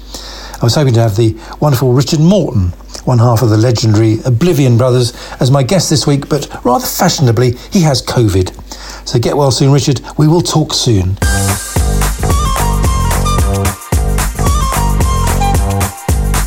I 0.61 0.65
was 0.65 0.75
hoping 0.75 0.93
to 0.95 1.01
have 1.01 1.15
the 1.15 1.37
wonderful 1.59 1.93
Richard 1.93 2.19
Morton, 2.19 2.69
one 3.05 3.19
half 3.19 3.41
of 3.41 3.49
the 3.49 3.57
legendary 3.57 4.17
Oblivion 4.25 4.77
Brothers, 4.77 5.13
as 5.39 5.51
my 5.51 5.63
guest 5.63 5.89
this 5.89 6.05
week, 6.05 6.27
but 6.29 6.47
rather 6.65 6.85
fashionably, 6.85 7.51
he 7.71 7.81
has 7.81 8.01
COVID. 8.01 9.07
So 9.07 9.19
get 9.19 9.37
well 9.37 9.51
soon, 9.51 9.71
Richard. 9.71 10.01
We 10.17 10.27
will 10.27 10.41
talk 10.41 10.73
soon. 10.73 11.15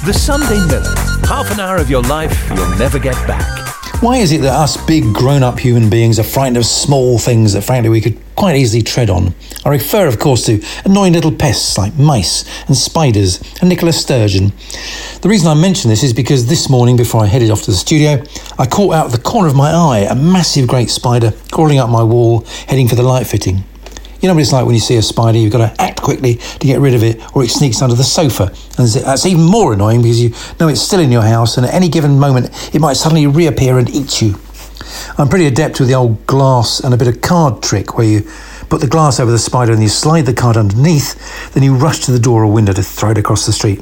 The 0.04 0.12
Sunday 0.12 0.58
Miller. 0.66 0.94
Half 1.26 1.52
an 1.52 1.60
hour 1.60 1.76
of 1.76 1.88
your 1.88 2.02
life 2.02 2.50
you'll 2.50 2.76
never 2.76 2.98
get 2.98 3.14
back. 3.26 3.61
Why 4.02 4.16
is 4.16 4.32
it 4.32 4.40
that 4.40 4.52
us 4.52 4.76
big 4.84 5.14
grown 5.14 5.44
up 5.44 5.60
human 5.60 5.88
beings 5.88 6.18
are 6.18 6.24
frightened 6.24 6.56
of 6.56 6.66
small 6.66 7.20
things 7.20 7.52
that 7.52 7.62
frankly 7.62 7.88
we 7.88 8.00
could 8.00 8.18
quite 8.34 8.56
easily 8.56 8.82
tread 8.82 9.08
on? 9.08 9.32
I 9.64 9.68
refer, 9.68 10.08
of 10.08 10.18
course, 10.18 10.44
to 10.46 10.60
annoying 10.84 11.12
little 11.12 11.30
pests 11.30 11.78
like 11.78 11.96
mice 11.96 12.44
and 12.66 12.76
spiders 12.76 13.40
and 13.60 13.68
Nicola 13.68 13.92
Sturgeon. 13.92 14.52
The 15.20 15.28
reason 15.28 15.46
I 15.46 15.54
mention 15.54 15.88
this 15.88 16.02
is 16.02 16.12
because 16.12 16.46
this 16.46 16.68
morning, 16.68 16.96
before 16.96 17.22
I 17.22 17.26
headed 17.26 17.52
off 17.52 17.62
to 17.62 17.70
the 17.70 17.76
studio, 17.76 18.24
I 18.58 18.66
caught 18.66 18.92
out 18.92 19.06
of 19.06 19.12
the 19.12 19.18
corner 19.18 19.46
of 19.46 19.54
my 19.54 19.70
eye 19.70 20.00
a 20.10 20.16
massive 20.16 20.66
great 20.66 20.90
spider 20.90 21.32
crawling 21.52 21.78
up 21.78 21.88
my 21.88 22.02
wall, 22.02 22.40
heading 22.66 22.88
for 22.88 22.96
the 22.96 23.04
light 23.04 23.28
fitting. 23.28 23.62
You 24.22 24.28
know 24.28 24.34
what 24.34 24.42
it's 24.42 24.52
like 24.52 24.64
when 24.64 24.76
you 24.76 24.80
see 24.80 24.96
a 24.96 25.02
spider, 25.02 25.36
you've 25.36 25.50
got 25.50 25.74
to 25.74 25.82
act 25.82 26.00
quickly 26.00 26.36
to 26.36 26.66
get 26.66 26.78
rid 26.78 26.94
of 26.94 27.02
it, 27.02 27.20
or 27.34 27.42
it 27.42 27.48
sneaks 27.48 27.82
under 27.82 27.96
the 27.96 28.04
sofa. 28.04 28.54
And 28.78 28.86
that's 28.86 29.26
even 29.26 29.42
more 29.42 29.72
annoying 29.72 30.00
because 30.00 30.22
you 30.22 30.32
know 30.60 30.68
it's 30.68 30.80
still 30.80 31.00
in 31.00 31.10
your 31.10 31.22
house, 31.22 31.56
and 31.56 31.66
at 31.66 31.74
any 31.74 31.88
given 31.88 32.20
moment, 32.20 32.46
it 32.72 32.80
might 32.80 32.92
suddenly 32.92 33.26
reappear 33.26 33.78
and 33.78 33.90
eat 33.90 34.22
you. 34.22 34.38
I'm 35.18 35.28
pretty 35.28 35.46
adept 35.46 35.80
with 35.80 35.88
the 35.88 35.96
old 35.96 36.24
glass 36.28 36.78
and 36.78 36.94
a 36.94 36.96
bit 36.96 37.08
of 37.08 37.20
card 37.20 37.64
trick 37.64 37.98
where 37.98 38.06
you 38.06 38.30
put 38.68 38.80
the 38.80 38.86
glass 38.86 39.18
over 39.18 39.32
the 39.32 39.40
spider 39.40 39.72
and 39.72 39.82
you 39.82 39.88
slide 39.88 40.22
the 40.26 40.34
card 40.34 40.56
underneath, 40.56 41.52
then 41.52 41.64
you 41.64 41.74
rush 41.74 41.98
to 42.00 42.12
the 42.12 42.20
door 42.20 42.44
or 42.44 42.52
window 42.52 42.72
to 42.72 42.82
throw 42.82 43.10
it 43.10 43.18
across 43.18 43.44
the 43.44 43.52
street. 43.52 43.80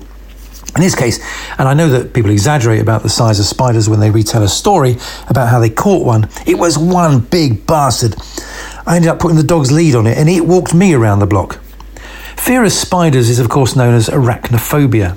In 0.76 0.82
this 0.82 0.94
case, 0.94 1.18
and 1.58 1.68
I 1.68 1.74
know 1.74 1.88
that 1.88 2.14
people 2.14 2.30
exaggerate 2.30 2.80
about 2.80 3.02
the 3.02 3.08
size 3.08 3.40
of 3.40 3.44
spiders 3.44 3.88
when 3.88 3.98
they 3.98 4.10
retell 4.10 4.44
a 4.44 4.48
story 4.48 4.96
about 5.28 5.48
how 5.48 5.58
they 5.58 5.68
caught 5.68 6.06
one, 6.06 6.28
it 6.46 6.56
was 6.56 6.78
one 6.78 7.18
big 7.18 7.66
bastard. 7.66 8.14
I 8.90 8.96
ended 8.96 9.08
up 9.08 9.20
putting 9.20 9.36
the 9.36 9.44
dog's 9.44 9.70
lead 9.70 9.94
on 9.94 10.08
it 10.08 10.18
and 10.18 10.28
it 10.28 10.44
walked 10.44 10.74
me 10.74 10.94
around 10.94 11.20
the 11.20 11.26
block. 11.26 11.60
Fear 12.36 12.64
of 12.64 12.72
spiders 12.72 13.28
is, 13.28 13.38
of 13.38 13.48
course, 13.48 13.76
known 13.76 13.94
as 13.94 14.08
arachnophobia. 14.08 15.16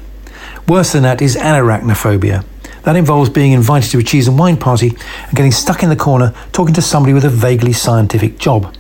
Worse 0.67 0.91
than 0.91 1.01
that 1.01 1.23
is 1.23 1.35
anarachnophobia. 1.35 2.45
That 2.83 2.95
involves 2.95 3.31
being 3.31 3.51
invited 3.51 3.89
to 3.89 3.97
a 3.97 4.03
cheese 4.03 4.27
and 4.27 4.37
wine 4.37 4.57
party 4.57 4.89
and 4.89 5.35
getting 5.35 5.51
stuck 5.51 5.81
in 5.81 5.89
the 5.89 5.95
corner 5.95 6.35
talking 6.51 6.75
to 6.75 6.83
somebody 6.83 7.15
with 7.15 7.25
a 7.25 7.31
vaguely 7.31 7.73
scientific 7.73 8.37
job. 8.37 8.75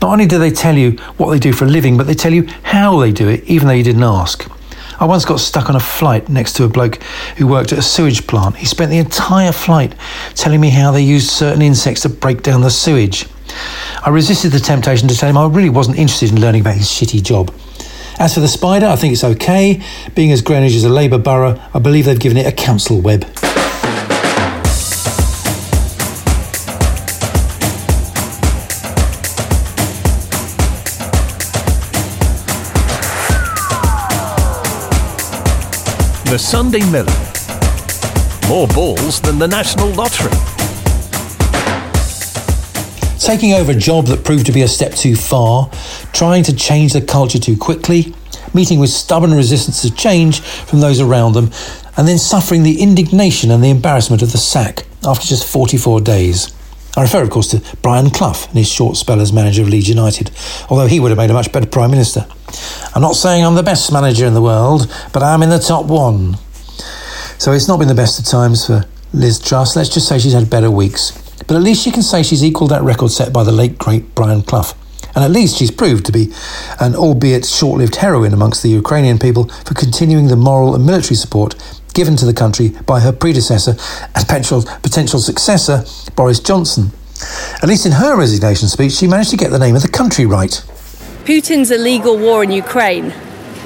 Not 0.00 0.10
only 0.10 0.24
do 0.24 0.38
they 0.38 0.50
tell 0.50 0.78
you 0.78 0.92
what 1.18 1.30
they 1.32 1.38
do 1.38 1.52
for 1.52 1.66
a 1.66 1.68
living, 1.68 1.98
but 1.98 2.06
they 2.06 2.14
tell 2.14 2.32
you 2.32 2.46
how 2.62 2.98
they 2.98 3.12
do 3.12 3.28
it, 3.28 3.44
even 3.44 3.68
though 3.68 3.74
you 3.74 3.84
didn't 3.84 4.02
ask. 4.02 4.50
I 4.98 5.04
once 5.04 5.26
got 5.26 5.40
stuck 5.40 5.68
on 5.68 5.76
a 5.76 5.80
flight 5.80 6.30
next 6.30 6.54
to 6.54 6.64
a 6.64 6.68
bloke 6.68 7.02
who 7.36 7.46
worked 7.46 7.74
at 7.74 7.78
a 7.78 7.82
sewage 7.82 8.26
plant. 8.26 8.56
He 8.56 8.64
spent 8.64 8.90
the 8.90 8.96
entire 8.96 9.52
flight 9.52 9.94
telling 10.34 10.62
me 10.62 10.70
how 10.70 10.92
they 10.92 11.02
used 11.02 11.28
certain 11.28 11.60
insects 11.60 12.00
to 12.02 12.08
break 12.08 12.42
down 12.42 12.62
the 12.62 12.70
sewage. 12.70 13.26
I 14.04 14.10
resisted 14.10 14.52
the 14.52 14.60
temptation 14.60 15.08
to 15.08 15.16
tell 15.16 15.28
him 15.28 15.36
I 15.36 15.46
really 15.46 15.70
wasn't 15.70 15.98
interested 15.98 16.30
in 16.30 16.40
learning 16.40 16.62
about 16.62 16.74
his 16.74 16.86
shitty 16.86 17.22
job. 17.22 17.54
As 18.18 18.34
for 18.34 18.40
the 18.40 18.48
spider, 18.48 18.86
I 18.86 18.96
think 18.96 19.12
it's 19.12 19.24
okay. 19.24 19.82
Being 20.14 20.30
as 20.30 20.42
Greenwich 20.42 20.74
is 20.74 20.84
a 20.84 20.88
Labour 20.88 21.18
borough, 21.18 21.60
I 21.72 21.78
believe 21.78 22.04
they've 22.04 22.18
given 22.18 22.36
it 22.36 22.46
a 22.46 22.52
council 22.52 23.00
web. 23.00 23.26
The 36.30 36.38
Sunday 36.38 36.88
Miller. 36.90 37.10
More 38.48 38.68
balls 38.68 39.20
than 39.20 39.38
the 39.38 39.48
National 39.48 39.88
Lottery. 39.88 40.49
Taking 43.20 43.52
over 43.52 43.72
a 43.72 43.74
job 43.74 44.06
that 44.06 44.24
proved 44.24 44.46
to 44.46 44.52
be 44.52 44.62
a 44.62 44.68
step 44.68 44.94
too 44.94 45.14
far, 45.14 45.70
trying 46.14 46.42
to 46.44 46.56
change 46.56 46.94
the 46.94 47.02
culture 47.02 47.38
too 47.38 47.54
quickly, 47.54 48.14
meeting 48.54 48.80
with 48.80 48.88
stubborn 48.88 49.34
resistance 49.34 49.82
to 49.82 49.94
change 49.94 50.40
from 50.40 50.80
those 50.80 51.00
around 51.00 51.34
them, 51.34 51.50
and 51.98 52.08
then 52.08 52.16
suffering 52.16 52.62
the 52.62 52.80
indignation 52.80 53.50
and 53.50 53.62
the 53.62 53.68
embarrassment 53.68 54.22
of 54.22 54.32
the 54.32 54.38
sack 54.38 54.86
after 55.04 55.26
just 55.26 55.46
44 55.46 56.00
days. 56.00 56.50
I 56.96 57.02
refer, 57.02 57.22
of 57.22 57.28
course, 57.28 57.48
to 57.48 57.62
Brian 57.82 58.08
Clough 58.08 58.46
and 58.48 58.56
his 58.56 58.72
short 58.72 58.96
spell 58.96 59.20
as 59.20 59.34
manager 59.34 59.62
of 59.62 59.68
Leeds 59.68 59.90
United, 59.90 60.30
although 60.70 60.86
he 60.86 60.98
would 60.98 61.10
have 61.10 61.18
made 61.18 61.30
a 61.30 61.34
much 61.34 61.52
better 61.52 61.66
Prime 61.66 61.90
Minister. 61.90 62.26
I'm 62.94 63.02
not 63.02 63.16
saying 63.16 63.44
I'm 63.44 63.54
the 63.54 63.62
best 63.62 63.92
manager 63.92 64.24
in 64.24 64.32
the 64.32 64.42
world, 64.42 64.90
but 65.12 65.22
I'm 65.22 65.42
in 65.42 65.50
the 65.50 65.58
top 65.58 65.84
one. 65.84 66.36
So 67.38 67.52
it's 67.52 67.68
not 67.68 67.78
been 67.78 67.88
the 67.88 67.94
best 67.94 68.18
of 68.18 68.24
times 68.24 68.66
for 68.66 68.86
Liz 69.12 69.38
Truss. 69.38 69.76
Let's 69.76 69.90
just 69.90 70.08
say 70.08 70.18
she's 70.18 70.32
had 70.32 70.48
better 70.48 70.70
weeks. 70.70 71.19
But 71.50 71.56
at 71.56 71.64
least 71.64 71.82
she 71.82 71.90
can 71.90 72.04
say 72.04 72.22
she's 72.22 72.44
equalled 72.44 72.70
that 72.70 72.84
record 72.84 73.10
set 73.10 73.32
by 73.32 73.42
the 73.42 73.50
late, 73.50 73.76
great 73.76 74.14
Brian 74.14 74.42
Clough. 74.42 74.72
And 75.16 75.24
at 75.24 75.32
least 75.32 75.56
she's 75.56 75.72
proved 75.72 76.06
to 76.06 76.12
be 76.12 76.32
an 76.78 76.94
albeit 76.94 77.44
short 77.44 77.78
lived 77.78 77.96
heroine 77.96 78.32
amongst 78.32 78.62
the 78.62 78.68
Ukrainian 78.68 79.18
people 79.18 79.48
for 79.64 79.74
continuing 79.74 80.28
the 80.28 80.36
moral 80.36 80.76
and 80.76 80.86
military 80.86 81.16
support 81.16 81.56
given 81.92 82.14
to 82.18 82.24
the 82.24 82.32
country 82.32 82.68
by 82.86 83.00
her 83.00 83.10
predecessor 83.10 83.72
and 84.14 84.28
potential, 84.28 84.62
potential 84.62 85.18
successor, 85.18 85.84
Boris 86.14 86.38
Johnson. 86.38 86.92
At 87.60 87.68
least 87.68 87.84
in 87.84 87.90
her 87.90 88.16
resignation 88.16 88.68
speech, 88.68 88.92
she 88.92 89.08
managed 89.08 89.30
to 89.30 89.36
get 89.36 89.50
the 89.50 89.58
name 89.58 89.74
of 89.74 89.82
the 89.82 89.88
country 89.88 90.26
right. 90.26 90.52
Putin's 91.24 91.72
illegal 91.72 92.16
war 92.16 92.44
in 92.44 92.52
Ukraine 92.52 93.12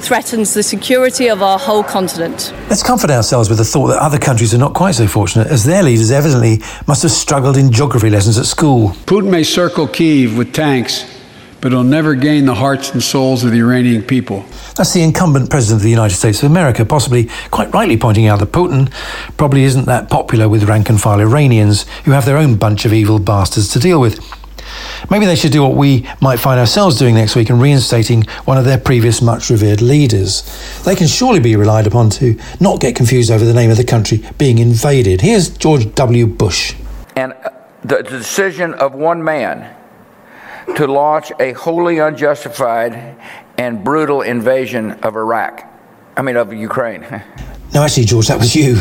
threatens 0.05 0.53
the 0.53 0.63
security 0.63 1.29
of 1.29 1.43
our 1.43 1.59
whole 1.59 1.83
continent. 1.83 2.53
Let's 2.69 2.83
comfort 2.83 3.11
ourselves 3.11 3.49
with 3.49 3.57
the 3.57 3.65
thought 3.65 3.87
that 3.87 4.03
other 4.03 4.19
countries 4.19 4.53
are 4.53 4.59
not 4.59 4.75
quite 4.75 4.95
so 4.95 5.07
fortunate, 5.07 5.47
as 5.47 5.65
their 5.65 5.83
leaders 5.83 6.11
evidently 6.11 6.61
must 6.87 7.03
have 7.03 7.11
struggled 7.11 7.57
in 7.57 7.73
geography 7.73 8.11
lessons 8.11 8.37
at 8.37 8.45
school. 8.45 8.91
Putin 9.07 9.31
may 9.31 9.43
circle 9.43 9.89
Kiev 9.89 10.37
with 10.37 10.53
tanks, 10.53 11.11
but 11.63 11.73
he'll 11.73 11.83
never 11.83 12.15
gain 12.15 12.45
the 12.45 12.55
hearts 12.55 12.93
and 12.93 13.03
souls 13.03 13.45
of 13.45 13.51
the 13.51 13.61
Iranian 13.61 14.03
people. 14.03 14.45
That's 14.77 14.93
the 14.93 15.03
incumbent 15.03 15.49
president 15.49 15.79
of 15.79 15.85
the 15.85 15.91
United 15.91 16.17
States 16.17 16.43
of 16.43 16.51
America, 16.51 16.85
possibly 16.85 17.31
quite 17.51 17.73
rightly 17.73 17.97
pointing 17.97 18.27
out 18.27 18.41
that 18.41 18.53
Putin 18.53 18.93
probably 19.39 19.65
isn't 19.65 19.87
that 19.87 20.11
popular 20.11 20.51
with 20.51 20.65
rank 20.65 20.91
and 20.91 21.01
file 21.01 21.21
Iranians 21.21 21.89
who 22.05 22.11
have 22.11 22.27
their 22.27 22.37
own 22.37 22.57
bunch 22.57 22.85
of 22.85 22.93
evil 22.93 23.19
bastards 23.19 23.71
to 23.71 23.79
deal 23.79 23.99
with. 23.99 24.21
Maybe 25.11 25.27
they 25.27 25.37
should 25.37 25.53
do 25.53 25.63
what 25.63 25.75
we 25.75 26.09
might 26.21 26.39
find 26.39 26.59
ourselves 26.59 26.99
doing 26.99 27.15
next 27.15 27.37
week 27.37 27.51
and 27.51 27.61
reinstating 27.61 28.25
one 28.45 28.59
of 28.59 28.65
their 28.65 28.79
previous 28.79 29.21
much 29.21 29.51
revered 29.51 29.81
leaders. 29.81 30.43
They 30.85 30.97
can 30.97 31.07
surely 31.07 31.41
be 31.41 31.57
relied 31.57 31.87
upon 31.87 32.11
to 32.11 32.39
not 32.61 32.81
get 32.81 32.97
confused 32.97 33.31
over 33.31 33.45
the 33.45 33.55
name 33.55 33.71
of 33.71 33.77
the 33.77 33.85
country 33.85 34.25
being 34.39 34.59
invaded. 34.59 35.21
Here's 35.21 35.49
George 35.51 35.95
W. 35.95 36.27
Bush. 36.27 36.75
And 37.17 37.33
uh, 37.33 37.51
the 37.83 38.03
decision 38.03 38.75
of 38.75 38.95
one 38.95 39.23
man 39.23 39.75
to 40.77 40.87
launch 40.87 41.31
a 41.39 41.53
wholly 41.53 41.99
unjustified 41.99 43.17
and 43.59 43.85
brutal 43.85 44.23
invasion 44.23 44.93
of 45.03 45.17
Iraq, 45.17 45.65
I 46.17 46.23
mean, 46.23 46.37
of 46.37 46.53
Ukraine. 46.53 47.03
no, 47.75 47.83
actually, 47.83 48.07
George, 48.07 48.29
that 48.29 48.39
was 48.39 48.57
you. 48.57 48.79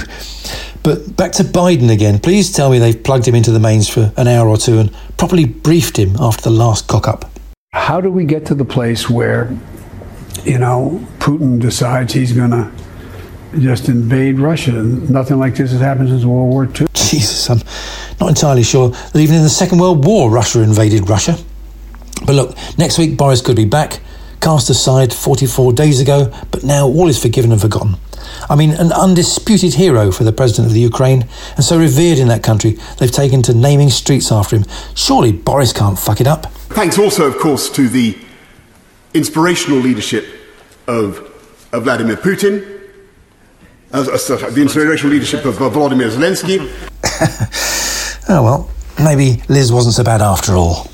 But 0.84 1.16
back 1.16 1.32
to 1.34 1.44
Biden 1.44 1.90
again. 1.90 2.20
Please 2.20 2.52
tell 2.52 2.70
me 2.70 2.78
they've 2.78 3.02
plugged 3.02 3.26
him 3.26 3.36
into 3.36 3.52
the 3.52 3.60
mains 3.60 3.88
for 3.88 4.12
an 4.18 4.28
hour 4.28 4.50
or 4.50 4.58
two 4.58 4.80
and 4.80 4.94
properly 5.18 5.46
briefed 5.46 5.98
him 5.98 6.18
after 6.20 6.44
the 6.44 6.50
last 6.50 6.88
cock 6.88 7.08
up. 7.08 7.32
How 7.72 8.02
do 8.02 8.12
we 8.12 8.26
get 8.26 8.46
to 8.48 8.56
the 8.56 8.66
place 8.66 9.10
where, 9.10 9.58
you 10.44 10.60
know, 10.60 11.06
Putin 11.20 11.60
decides 11.60 12.14
he's 12.14 12.34
going 12.34 12.52
to 12.52 12.70
just 13.60 13.88
invade 13.88 14.40
Russia? 14.40 14.72
Nothing 14.72 15.40
like 15.40 15.56
this 15.56 15.72
has 15.72 15.80
happened 15.80 16.10
since 16.10 16.26
World 16.26 16.50
War 16.50 16.66
II. 16.66 16.88
Jesus, 16.94 17.50
I'm 17.50 17.62
not 18.20 18.30
entirely 18.30 18.64
sure 18.64 18.90
that 18.90 19.16
even 19.16 19.38
in 19.38 19.44
the 19.44 19.50
Second 19.50 19.80
World 19.80 20.06
War, 20.06 20.30
Russia 20.30 20.62
invaded 20.62 21.10
Russia. 21.10 21.38
But 22.26 22.36
look, 22.36 22.58
next 22.78 22.98
week 22.98 23.18
Boris 23.18 23.42
could 23.42 23.56
be 23.56 23.66
back, 23.66 24.02
cast 24.44 24.70
aside 24.70 25.14
44 25.14 25.72
days 25.72 26.02
ago, 26.02 26.32
but 26.52 26.64
now 26.64 26.86
all 26.86 27.08
is 27.08 27.20
forgiven 27.20 27.52
and 27.54 27.62
forgotten. 27.62 27.96
I 28.50 28.56
mean, 28.56 28.72
an 28.72 28.92
undisputed 28.92 29.76
hero 29.76 30.12
for 30.12 30.26
the 30.26 30.34
president 30.34 30.68
of 30.68 30.74
the 30.74 30.82
Ukraine, 30.82 31.28
and 31.56 31.64
so 31.64 31.80
revered 31.80 32.20
in 32.20 32.28
that 32.28 32.44
country, 32.44 32.78
they've 32.98 33.12
taken 33.12 33.42
to 33.44 33.54
naming 33.54 33.90
streets 33.90 34.32
after 34.32 34.58
him. 34.58 34.66
Surely 34.96 35.32
Boris 35.32 35.72
can't 35.72 35.98
fuck 35.98 36.20
it 36.20 36.28
up. 36.28 36.48
Thanks 36.76 37.00
also, 37.00 37.26
of 37.26 37.38
course, 37.38 37.70
to 37.72 37.88
the 37.88 38.18
inspirational 39.14 39.80
leadership 39.80 40.26
of, 40.88 41.20
of 41.72 41.84
Vladimir 41.84 42.18
Putin, 42.18 42.82
uh, 43.94 44.00
uh, 44.00 44.50
the 44.50 44.62
inspirational 44.62 45.14
leadership 45.14 45.46
of 45.46 45.62
uh, 45.62 45.70
Volodymyr 45.70 46.10
Zelensky. 46.10 46.60
oh, 48.30 48.44
well, 48.44 48.70
maybe 49.02 49.42
Liz 49.48 49.72
wasn't 49.72 49.96
so 49.96 50.04
bad 50.04 50.22
after 50.22 50.54
all. 50.54 50.88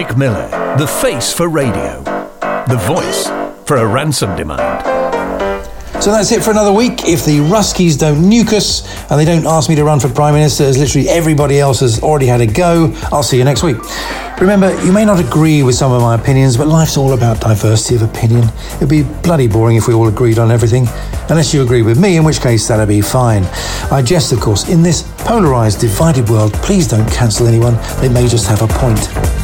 Nick 0.00 0.16
Miller, 0.16 0.48
the 0.78 0.86
face 0.86 1.30
for 1.30 1.50
radio, 1.50 2.02
the 2.68 2.82
voice 2.86 3.26
for 3.66 3.76
a 3.76 3.86
ransom 3.86 4.34
demand. 4.34 4.89
So 6.00 6.10
that's 6.12 6.32
it 6.32 6.42
for 6.42 6.50
another 6.50 6.72
week. 6.72 7.04
If 7.04 7.26
the 7.26 7.40
Ruskies 7.40 7.98
don't 7.98 8.22
nuke 8.22 8.54
us 8.54 8.88
and 9.10 9.20
they 9.20 9.26
don't 9.26 9.44
ask 9.46 9.68
me 9.68 9.74
to 9.74 9.84
run 9.84 10.00
for 10.00 10.08
Prime 10.08 10.32
Minister 10.32 10.64
as 10.64 10.78
literally 10.78 11.06
everybody 11.10 11.60
else 11.60 11.80
has 11.80 12.02
already 12.02 12.24
had 12.24 12.40
a 12.40 12.46
go, 12.46 12.90
I'll 13.12 13.22
see 13.22 13.36
you 13.36 13.44
next 13.44 13.62
week. 13.62 13.76
Remember, 14.40 14.74
you 14.82 14.92
may 14.92 15.04
not 15.04 15.20
agree 15.20 15.62
with 15.62 15.74
some 15.74 15.92
of 15.92 16.00
my 16.00 16.14
opinions, 16.14 16.56
but 16.56 16.68
life's 16.68 16.96
all 16.96 17.12
about 17.12 17.42
diversity 17.42 17.96
of 17.96 18.02
opinion. 18.02 18.48
It'd 18.76 18.88
be 18.88 19.02
bloody 19.02 19.46
boring 19.46 19.76
if 19.76 19.88
we 19.88 19.92
all 19.92 20.08
agreed 20.08 20.38
on 20.38 20.50
everything, 20.50 20.86
unless 21.28 21.52
you 21.52 21.62
agree 21.62 21.82
with 21.82 22.00
me, 22.00 22.16
in 22.16 22.24
which 22.24 22.40
case 22.40 22.66
that'd 22.66 22.88
be 22.88 23.02
fine. 23.02 23.44
I 23.92 24.00
jest, 24.02 24.32
of 24.32 24.40
course, 24.40 24.70
in 24.70 24.82
this 24.82 25.02
polarised, 25.18 25.80
divided 25.80 26.30
world, 26.30 26.54
please 26.54 26.88
don't 26.88 27.08
cancel 27.12 27.46
anyone. 27.46 27.74
They 28.00 28.08
may 28.08 28.26
just 28.26 28.48
have 28.48 28.62
a 28.62 28.68
point. 28.78 28.98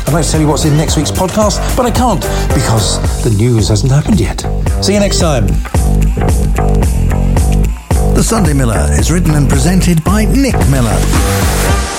I'd 0.08 0.14
like 0.14 0.24
to 0.24 0.32
tell 0.32 0.40
you 0.40 0.48
what's 0.48 0.64
in 0.64 0.74
next 0.78 0.96
week's 0.96 1.10
podcast, 1.10 1.76
but 1.76 1.84
I 1.84 1.90
can't 1.90 2.22
because 2.54 3.22
the 3.22 3.30
news 3.36 3.68
hasn't 3.68 3.92
happened 3.92 4.18
yet. 4.18 4.40
See 4.82 4.94
you 4.94 5.00
next 5.00 5.20
time. 5.20 6.45
The 8.14 8.22
Sunday 8.22 8.52
Miller 8.54 8.86
is 8.92 9.10
written 9.10 9.34
and 9.34 9.48
presented 9.48 10.02
by 10.04 10.24
Nick 10.24 10.56
Miller. 10.70 11.95